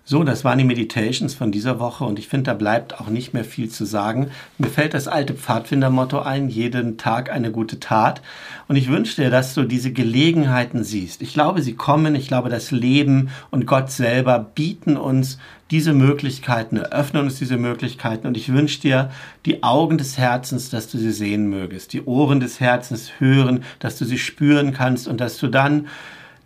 So, 0.10 0.24
das 0.24 0.46
waren 0.46 0.58
die 0.58 0.64
Meditations 0.64 1.34
von 1.34 1.52
dieser 1.52 1.82
Woche 1.82 2.06
und 2.06 2.18
ich 2.18 2.30
finde, 2.30 2.52
da 2.52 2.54
bleibt 2.54 2.98
auch 2.98 3.10
nicht 3.10 3.34
mehr 3.34 3.44
viel 3.44 3.68
zu 3.68 3.84
sagen. 3.84 4.32
Mir 4.58 4.70
fällt 4.70 4.94
das 4.94 5.10
alte 5.10 5.34
Pfadfinder-Motto 5.34 6.20
ein, 6.20 6.48
jeden 6.48 6.98
Tag 6.98 7.30
eine 7.30 7.52
gute 7.52 7.82
Tat. 7.82 8.22
Und 8.70 8.78
ich 8.78 8.88
wünsche 8.88 9.22
dir, 9.22 9.30
dass 9.30 9.54
du 9.54 9.64
diese 9.64 9.92
Gelegenheiten 9.92 10.86
siehst. 10.86 11.22
Ich 11.22 11.34
glaube, 11.34 11.62
sie 11.62 11.74
kommen. 11.74 12.16
Ich 12.16 12.30
glaube, 12.30 12.48
das 12.48 12.72
Leben 12.72 13.32
und 13.52 13.66
Gott 13.66 13.92
selber 13.92 14.40
bieten 14.40 14.96
uns 14.96 15.40
diese 15.72 15.92
Möglichkeiten, 15.92 16.78
eröffnen 16.78 17.24
uns 17.24 17.38
diese 17.38 17.58
Möglichkeiten. 17.58 18.28
Und 18.28 18.38
ich 18.38 18.54
wünsche 18.54 18.80
dir 18.80 19.12
die 19.46 19.62
Augen 19.62 19.98
des 19.98 20.18
Herzens, 20.18 20.70
dass 20.70 20.90
du 20.90 20.98
sie 20.98 21.12
sehen 21.12 21.50
mögest, 21.50 21.92
die 21.92 22.06
Ohren 22.06 22.40
des 22.40 22.62
Herzens 22.62 23.12
hören, 23.20 23.66
dass 23.80 23.98
du 23.98 24.06
sie 24.06 24.20
spüren 24.20 24.72
kannst 24.72 25.06
und 25.06 25.20
dass 25.20 25.38
du 25.38 25.50
dann 25.50 25.88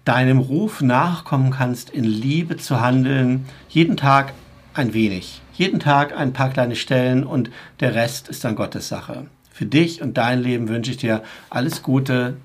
deinem 0.05 0.39
Ruf 0.39 0.81
nachkommen 0.81 1.51
kannst, 1.51 1.89
in 1.89 2.03
Liebe 2.03 2.57
zu 2.57 2.81
handeln, 2.81 3.45
jeden 3.69 3.97
Tag 3.97 4.33
ein 4.73 4.93
wenig, 4.93 5.41
jeden 5.53 5.79
Tag 5.79 6.15
ein 6.15 6.33
paar 6.33 6.49
kleine 6.49 6.75
Stellen 6.75 7.23
und 7.23 7.51
der 7.79 7.93
Rest 7.93 8.27
ist 8.29 8.43
dann 8.43 8.55
Gottes 8.55 8.87
Sache. 8.87 9.27
Für 9.51 9.65
dich 9.65 10.01
und 10.01 10.17
dein 10.17 10.41
Leben 10.41 10.69
wünsche 10.69 10.91
ich 10.91 10.97
dir 10.97 11.23
alles 11.49 11.83
Gute. 11.83 12.37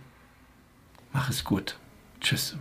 Mach 1.12 1.30
es 1.30 1.44
gut. 1.44 1.76
Tschüss. 2.20 2.56